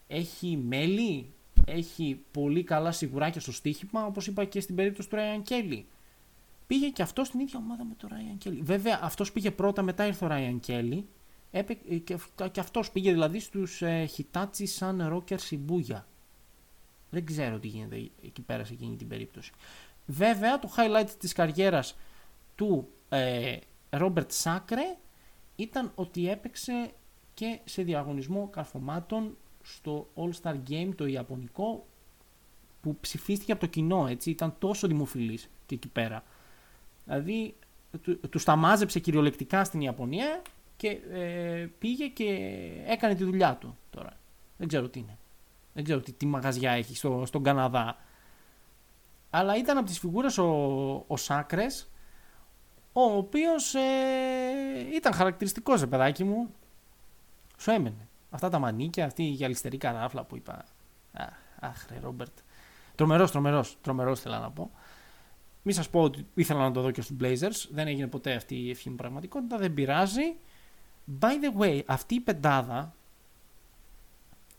Έχει 0.07 0.57
μέλη, 0.57 1.33
έχει 1.65 2.21
πολύ 2.31 2.63
καλά 2.63 2.91
σιγουράκια 2.91 3.41
στο 3.41 3.51
στοίχημα, 3.51 4.05
όπως 4.05 4.27
είπα 4.27 4.45
και 4.45 4.59
στην 4.59 4.75
περίπτωση 4.75 5.09
του 5.09 5.15
Ράιαν 5.15 5.41
Κέλλη. 5.41 5.85
Πήγε 6.67 6.89
και 6.89 7.01
αυτός 7.01 7.27
στην 7.27 7.39
ίδια 7.39 7.59
ομάδα 7.59 7.85
με 7.85 7.93
τον 7.97 8.09
Ράιαν 8.11 8.37
Κέλλη. 8.37 8.61
Βέβαια, 8.61 8.99
αυτός 9.01 9.31
πήγε 9.31 9.51
πρώτα, 9.51 9.81
μετά 9.81 10.05
ήρθε 10.05 10.25
ο 10.25 10.27
Ράιαν 10.27 10.59
Κέλλη. 10.59 11.07
Και, 12.03 12.17
και 12.51 12.59
αυτός 12.59 12.91
πήγε 12.91 13.11
δηλαδή 13.11 13.39
στους 13.39 13.81
ε, 13.81 14.09
Hitachi 14.17 14.65
Sun 14.79 15.13
Rocker 15.13 15.37
Shibuya. 15.49 16.01
Δεν 17.15 17.25
ξέρω 17.25 17.59
τι 17.59 17.67
γίνεται 17.67 18.09
εκεί 18.23 18.41
πέρα 18.41 18.63
σε 18.63 18.73
εκείνη 18.73 18.95
την 18.95 19.07
περίπτωση. 19.07 19.51
Βέβαια, 20.05 20.59
το 20.59 20.69
highlight 20.77 21.09
της 21.19 21.33
καριέρας 21.33 21.95
του 22.55 22.87
ε, 23.09 23.57
Robert 23.89 24.27
Sacre 24.43 24.97
ήταν 25.55 25.91
ότι 25.95 26.29
έπαιξε 26.29 26.91
και 27.33 27.59
σε 27.65 27.81
διαγωνισμό 27.81 28.47
καρφωμάτων 28.47 29.37
στο 29.63 30.09
All-Star 30.15 30.55
Game 30.69 30.89
το 30.95 31.05
Ιαπωνικό 31.05 31.85
που 32.81 32.97
ψηφίστηκε 32.99 33.51
από 33.51 33.61
το 33.61 33.67
κοινό, 33.67 34.07
έτσι, 34.07 34.29
ήταν 34.29 34.55
τόσο 34.59 34.87
δημοφιλής 34.87 35.49
και 35.65 35.75
εκεί 35.75 35.87
πέρα. 35.87 36.23
Δηλαδή, 37.05 37.55
του, 38.01 38.19
του 38.19 38.39
τα 38.39 38.55
μάζεψε 38.55 38.99
κυριολεκτικά 38.99 39.63
στην 39.63 39.81
Ιαπωνία 39.81 40.41
και 40.77 40.87
ε, 41.11 41.67
πήγε 41.79 42.07
και 42.07 42.59
έκανε 42.85 43.15
τη 43.15 43.23
δουλειά 43.23 43.55
του 43.55 43.77
τώρα. 43.89 44.17
Δεν 44.57 44.67
ξέρω 44.67 44.89
τι 44.89 44.99
είναι. 44.99 45.17
Δεν 45.75 45.83
ξέρω 45.83 45.99
τι, 45.99 46.11
τι 46.11 46.25
μαγαζιά 46.25 46.71
έχει 46.71 46.95
στο, 46.95 47.23
στον 47.25 47.43
Καναδά. 47.43 47.97
Αλλά 49.29 49.57
ήταν 49.57 49.77
από 49.77 49.85
τις 49.85 49.99
φιγούρες 49.99 50.37
ο, 50.37 50.45
ο 51.07 51.17
Σάκρες, 51.17 51.89
ο 52.93 53.01
οποίος 53.01 53.75
ε, 53.75 53.81
ήταν 54.93 55.13
χαρακτηριστικός, 55.13 55.79
ρε 55.79 55.87
παιδάκι 55.87 56.23
μου. 56.23 56.53
Σου 57.57 57.71
έμενε. 57.71 58.07
Αυτά 58.29 58.49
τα 58.49 58.59
μανίκια, 58.59 59.05
αυτή 59.05 59.23
η 59.23 59.29
γυαλιστερή 59.29 59.77
καράφλα 59.77 60.23
που 60.23 60.35
είπα. 60.35 60.65
Αχ, 61.59 61.85
ρε 61.89 61.99
Ρόμπερτ. 61.99 62.37
Τρομερός, 62.95 63.31
τρομερός, 63.31 63.77
τρομερός 63.81 64.19
θέλω 64.19 64.37
να 64.37 64.51
πω. 64.51 64.71
Μη 65.61 65.73
σας 65.73 65.89
πω 65.89 66.01
ότι 66.01 66.27
ήθελα 66.33 66.59
να 66.59 66.71
το 66.71 66.81
δω 66.81 66.91
και 66.91 67.01
στους 67.01 67.17
Blazers. 67.21 67.69
Δεν 67.71 67.87
έγινε 67.87 68.07
ποτέ 68.07 68.33
αυτή 68.33 68.55
η 68.55 68.69
ευχή 68.69 68.89
μου 68.89 68.95
πραγματικότητα. 68.95 69.57
Δεν 69.57 69.73
πειράζει. 69.73 70.35
By 71.19 71.25
the 71.25 71.61
way, 71.61 71.81
αυτή 71.85 72.15
η 72.15 72.19
πεντάδα 72.19 72.95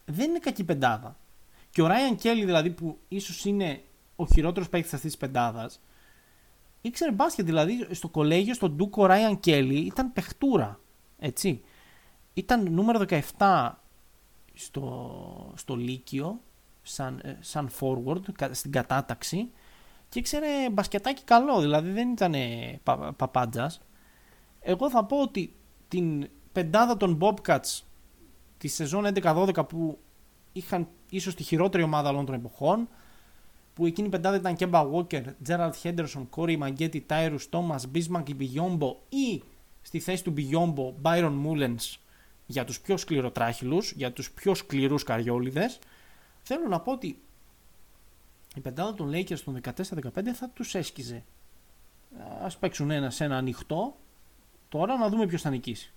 δεν 0.06 0.28
είναι 0.30 0.38
κακή 0.38 0.64
πεντάδα. 0.64 1.16
Και 1.70 1.82
ο 1.82 1.86
Ράιαν 1.86 2.16
Κέλλη, 2.16 2.44
δηλαδή, 2.44 2.70
που 2.70 2.98
ίσως 3.08 3.44
είναι 3.44 3.82
ο 4.16 4.26
χειρότερος 4.26 4.68
παίκτης 4.68 4.94
αυτής 4.94 5.10
της 5.10 5.20
πεντάδας, 5.20 5.80
ήξερε 6.80 7.12
μπάσκετ. 7.12 7.44
Δηλαδή, 7.44 7.86
στο 7.90 8.08
κολέγιο, 8.08 8.54
στον 8.54 8.72
Ντούκο 8.72 9.06
Ράιαν 9.06 9.40
Κέλλη 9.40 9.78
ήταν 9.78 10.12
παιχτούρα. 10.12 10.80
Έτσι. 11.18 11.62
Ήταν 12.34 12.72
νούμερο 12.72 13.04
17 13.38 13.70
στο, 14.54 15.52
στο 15.56 15.76
Λύκειο, 15.76 16.40
σαν, 16.82 17.20
ε, 17.22 17.36
σαν 17.40 17.70
forward, 17.80 18.20
στην 18.50 18.72
κατάταξη. 18.72 19.50
Και 20.08 20.18
ήξερε 20.18 20.70
μπασκετάκι 20.70 21.22
καλό, 21.24 21.60
δηλαδή 21.60 21.90
δεν 21.90 22.10
ήταν 22.10 22.34
πα, 22.82 23.12
παπάντζας. 23.12 23.80
Εγώ 24.60 24.90
θα 24.90 25.04
πω 25.04 25.20
ότι 25.20 25.54
την 25.88 26.28
πεντάδα 26.52 26.96
των 26.96 27.18
Bobcats 27.20 27.80
τη 28.58 28.68
σεζόν 28.68 29.06
11-12 29.22 29.68
που 29.68 29.98
είχαν 30.52 30.88
ίσως 31.10 31.34
τη 31.34 31.42
χειρότερη 31.42 31.82
ομάδα 31.82 32.08
όλων 32.08 32.26
των 32.26 32.34
εποχών 32.34 32.88
που 33.74 33.86
εκείνη 33.86 34.06
η 34.06 34.10
πεντάδα 34.10 34.36
ήταν 34.36 34.56
Κέμπα 34.56 34.86
Walker, 34.92 35.22
Gerald 35.46 35.72
Henderson, 35.82 36.26
Corey 36.36 36.58
Maggette, 36.58 37.00
Tyrus 37.06 37.38
Thomas, 37.50 37.78
Bismarck, 37.94 38.24
Biyombo 38.38 38.94
ή 39.08 39.42
στη 39.82 40.00
θέση 40.00 40.24
του 40.24 40.34
Biyombo 40.36 40.92
Byron 41.02 41.34
Mullens 41.46 41.96
για 42.46 42.64
τους 42.64 42.80
πιο 42.80 42.96
σκληροτράχυλους, 42.96 43.92
για 43.92 44.12
τους 44.12 44.30
πιο 44.30 44.54
σκληρούς 44.54 45.02
καριόλιδες 45.02 45.78
θέλω 46.42 46.68
να 46.68 46.80
πω 46.80 46.92
ότι 46.92 47.18
η 48.56 48.60
πεντάδα 48.60 48.94
των 48.94 49.10
Lakers 49.14 49.40
των 49.40 49.60
14-15 49.62 49.72
θα 50.34 50.48
τους 50.48 50.74
έσκιζε. 50.74 51.24
Ας 52.42 52.56
παίξουν 52.56 52.90
ένα 52.90 53.10
σε 53.10 53.24
ένα 53.24 53.36
ανοιχτό. 53.36 53.96
Τώρα 54.68 54.96
να 54.96 55.08
δούμε 55.08 55.26
ποιος 55.26 55.42
θα 55.42 55.50
νικήσει. 55.50 55.92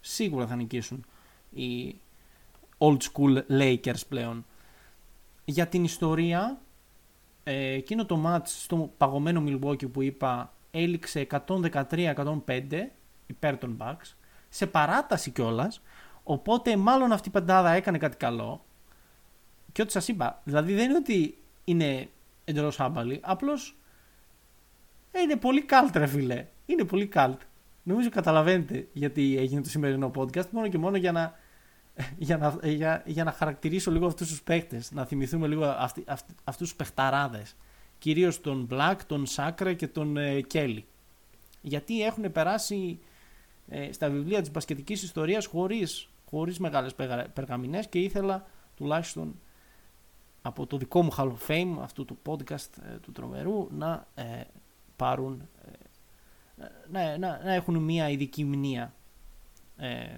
Σίγουρα 0.00 0.46
θα 0.46 0.56
νικήσουν 0.56 1.04
οι 1.50 2.00
old 2.84 2.98
school 3.12 3.42
Lakers 3.50 4.06
πλέον. 4.08 4.46
Για 5.44 5.66
την 5.66 5.84
ιστορία, 5.84 6.60
ε, 7.44 7.72
εκείνο 7.72 8.06
το 8.06 8.22
match 8.26 8.46
στο 8.46 8.92
παγωμένο 8.96 9.44
Milwaukee 9.46 9.92
που 9.92 10.02
είπα 10.02 10.52
έληξε 10.70 11.26
113-105 11.30 12.90
υπέρ 13.26 13.58
των 13.58 13.76
Bucks, 13.80 14.14
σε 14.48 14.66
παράταση 14.66 15.30
κιόλας. 15.30 15.82
Οπότε 16.22 16.76
μάλλον 16.76 17.12
αυτή 17.12 17.28
η 17.28 17.32
πεντάδα 17.32 17.70
έκανε 17.70 17.98
κάτι 17.98 18.16
καλό. 18.16 18.64
Και 19.72 19.82
ό,τι 19.82 19.92
σας 19.92 20.08
είπα, 20.08 20.40
δηλαδή 20.44 20.74
δεν 20.74 20.84
είναι 20.84 20.98
ότι 20.98 21.38
είναι 21.64 22.08
εντελώς 22.44 22.80
άμπαλοι, 22.80 23.20
απλώς 23.22 23.76
είναι 25.22 25.36
πολύ 25.36 25.64
cult, 25.68 25.90
ρε 25.94 26.06
φίλε. 26.06 26.46
Είναι 26.66 26.84
πολύ 26.84 27.10
cult. 27.14 27.38
Νομίζω 27.82 28.08
καταλαβαίνετε 28.08 28.88
γιατί 28.92 29.36
έγινε 29.38 29.60
το 29.60 29.68
σημερινό 29.68 30.10
podcast, 30.14 30.48
μόνο 30.50 30.68
και 30.68 30.78
μόνο 30.78 30.96
για 30.96 31.12
να, 31.12 31.34
για 32.18 32.36
να, 32.36 32.68
για, 32.68 33.02
για 33.06 33.24
να 33.24 33.32
χαρακτηρίσω 33.32 33.90
λίγο 33.90 34.06
αυτούς 34.06 34.28
τους 34.28 34.42
παίχτες, 34.42 34.92
να 34.92 35.04
θυμηθούμε 35.04 35.46
λίγο 35.46 35.64
αυτοί, 35.64 36.04
αυτοί, 36.06 36.34
αυτούς 36.44 36.68
τους 36.68 36.76
παιχταράδες. 36.76 37.56
Κυρίως 37.98 38.40
τον 38.40 38.68
Black, 38.70 38.96
τον 39.06 39.26
Σάκρα 39.26 39.72
και 39.72 39.88
τον 39.88 40.16
ε, 40.16 40.40
Kelly. 40.52 40.82
Γιατί 41.60 42.02
έχουν 42.02 42.32
περάσει 42.32 42.98
ε, 43.68 43.92
στα 43.92 44.10
βιβλία 44.10 44.40
της 44.40 44.50
μπασκετικής 44.50 45.02
ιστορίας 45.02 45.46
χωρίς, 45.46 46.08
χωρίς 46.30 46.58
μεγάλες 46.58 46.94
περγαμηνές 47.32 47.88
και 47.88 47.98
ήθελα 47.98 48.46
τουλάχιστον 48.76 49.38
από 50.42 50.66
το 50.66 50.76
δικό 50.76 51.02
μου 51.02 51.14
Hall 51.16 51.32
of 51.32 51.50
Fame 51.50 51.76
αυτού 51.80 52.04
του 52.04 52.18
podcast 52.26 52.68
ε, 52.92 52.96
του 53.02 53.12
τρομερού 53.12 53.68
να 53.70 54.06
ε, 54.14 54.40
πάρουν 54.96 55.48
ε, 56.58 56.64
να, 56.90 57.18
να, 57.18 57.40
να, 57.44 57.52
έχουν 57.52 57.76
μια 57.76 58.08
ειδική 58.08 58.44
μνήα 58.44 58.94
ε, 59.76 60.16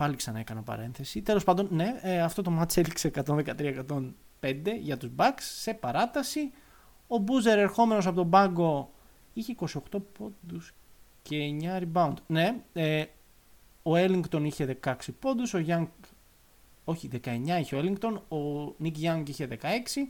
πάλι 0.00 0.16
ξανά 0.16 0.38
έκανα 0.38 0.62
παρένθεση 0.62 1.22
τέλος 1.22 1.44
πάντων 1.44 1.68
ναι 1.70 2.00
αυτό 2.24 2.42
το 2.42 2.60
match 2.60 2.76
έληξε 2.76 3.10
113-105 3.26 4.10
για 4.80 4.96
τους 4.96 5.10
Bucks 5.16 5.40
σε 5.40 5.74
παράταση 5.74 6.52
ο 7.06 7.18
Μπούζερ 7.18 7.58
ερχόμενος 7.58 8.06
από 8.06 8.16
τον 8.16 8.30
πάγκο 8.30 8.90
είχε 9.32 9.54
28 9.58 9.68
πόντους 10.18 10.74
και 11.22 11.36
9 11.60 11.82
rebound. 11.82 12.14
Ναι, 12.26 12.62
ε, 12.72 13.04
ο 13.82 13.92
Ellington 13.94 14.42
είχε 14.42 14.78
16 14.82 14.94
πόντους, 15.18 15.54
ο 15.54 15.64
Young, 15.66 15.86
όχι 16.84 17.08
19 17.24 17.58
είχε 17.60 17.76
ο 17.76 17.80
Ellington, 17.82 18.36
ο 18.38 18.74
Nick 18.82 18.96
Young 19.02 19.22
είχε 19.26 19.46
16. 19.46 20.08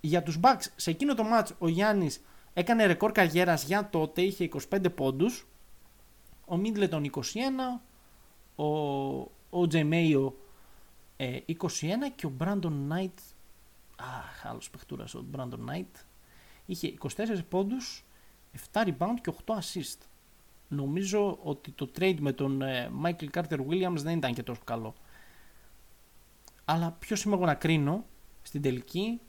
Για 0.00 0.22
τους 0.22 0.38
Bucks, 0.42 0.66
σε 0.76 0.90
εκείνο 0.90 1.14
το 1.14 1.24
match 1.32 1.48
ο 1.58 1.68
Γιάννης 1.68 2.20
έκανε 2.52 2.86
ρεκόρ 2.86 3.12
καριέρας 3.12 3.64
για 3.64 3.88
τότε, 3.90 4.22
είχε 4.22 4.48
25 4.70 4.94
πόντους, 4.94 5.46
ο 6.46 6.60
Middleton 6.62 7.04
21, 7.04 7.80
ο, 8.56 8.66
ο 9.50 9.66
Mayo 9.70 10.32
21 11.18 11.62
και 12.14 12.26
ο 12.26 12.32
Brandon 12.38 12.72
Knight, 12.90 13.18
αχ, 13.96 14.46
άλλος 14.46 14.70
παιχτούρας 14.70 15.14
ο 15.14 15.24
Brandon 15.36 15.70
Knight, 15.70 16.04
είχε 16.66 16.94
24 17.00 17.08
πόντους, 17.48 18.04
7 18.72 18.82
rebound 18.82 19.14
και 19.22 19.32
8 19.46 19.54
assist 19.54 19.98
νομίζω 20.68 21.38
ότι 21.42 21.70
το 21.70 21.90
trade 21.98 22.16
με 22.20 22.32
τον 22.32 22.62
ε, 22.62 22.90
Michael 23.04 23.28
Carter 23.34 23.66
Williams 23.68 23.96
δεν 23.96 24.16
ήταν 24.16 24.34
και 24.34 24.42
τόσο 24.42 24.60
καλό. 24.64 24.94
Αλλά 26.64 26.96
ποιος 26.98 27.22
είμαι 27.22 27.34
εγώ 27.34 27.44
να 27.44 27.54
κρίνω 27.54 28.04
στην 28.42 28.62
τελική. 28.62 29.20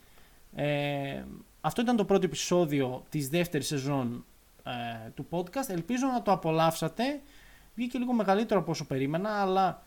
Ε, 0.55 1.23
αυτό 1.61 1.81
ήταν 1.81 1.95
το 1.95 2.05
πρώτο 2.05 2.25
επεισόδιο 2.25 3.03
της 3.09 3.29
δεύτερης 3.29 3.67
σεζόν 3.67 4.25
ε, 4.63 5.09
του 5.09 5.27
podcast. 5.29 5.67
Ελπίζω 5.67 6.07
να 6.07 6.21
το 6.21 6.31
απολαύσατε. 6.31 7.21
Βγήκε 7.77 7.97
λίγο 7.97 8.13
μεγαλύτερο 8.13 8.59
από 8.59 8.71
όσο 8.71 8.85
περίμενα, 8.85 9.41
αλλά 9.41 9.83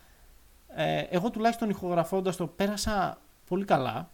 ε, 0.69 1.01
εγώ 1.01 1.31
τουλάχιστον 1.31 1.71
ηχογραφώντας 1.71 2.37
το 2.37 2.47
πέρασα 2.47 3.21
πολύ 3.49 3.65
καλά. 3.65 4.11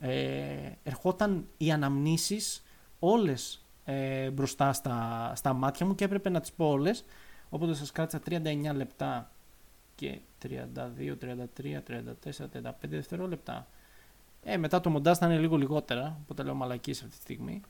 Ε, 0.00 0.70
ερχόταν 0.82 1.46
οι 1.56 1.72
αναμνήσεις 1.72 2.62
όλες 2.98 3.64
ε, 3.84 4.30
μπροστά 4.30 4.72
στα, 4.72 5.32
στα 5.34 5.52
μάτια 5.52 5.86
μου 5.86 5.94
και 5.94 6.04
έπρεπε 6.04 6.28
να 6.28 6.40
τις 6.40 6.52
πω 6.52 6.68
όλες. 6.68 7.04
Οπότε 7.48 7.74
σας 7.74 7.92
κράτησα 7.92 8.20
39 8.30 8.74
λεπτά 8.74 9.30
και 9.94 10.18
32, 10.42 10.48
33, 11.20 11.80
34, 11.88 12.46
35 12.52 12.70
δευτερόλεπτα. 12.80 13.66
Ε, 14.44 14.56
μετά 14.56 14.80
το 14.80 14.90
μοντάζ 14.90 15.18
θα 15.18 15.26
είναι 15.26 15.38
λίγο 15.38 15.56
λιγότερα, 15.56 16.18
οπότε 16.22 16.42
λέω 16.42 16.54
μαλακίες 16.54 17.02
αυτή 17.02 17.14
τη 17.14 17.20
στιγμή. 17.20 17.60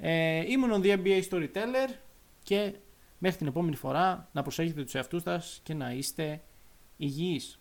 Ε, 0.00 0.50
ήμουν 0.50 0.70
ο 0.72 0.80
The 0.82 0.98
NBA 0.98 1.22
Storyteller 1.30 1.94
και 2.42 2.74
μέχρι 3.22 3.38
την 3.38 3.46
επόμενη 3.46 3.76
φορά 3.76 4.28
να 4.32 4.42
προσέχετε 4.42 4.82
τους 4.82 4.94
εαυτούς 4.94 5.22
σας 5.22 5.60
και 5.62 5.74
να 5.74 5.92
είστε 5.92 6.42
υγιείς. 6.96 7.60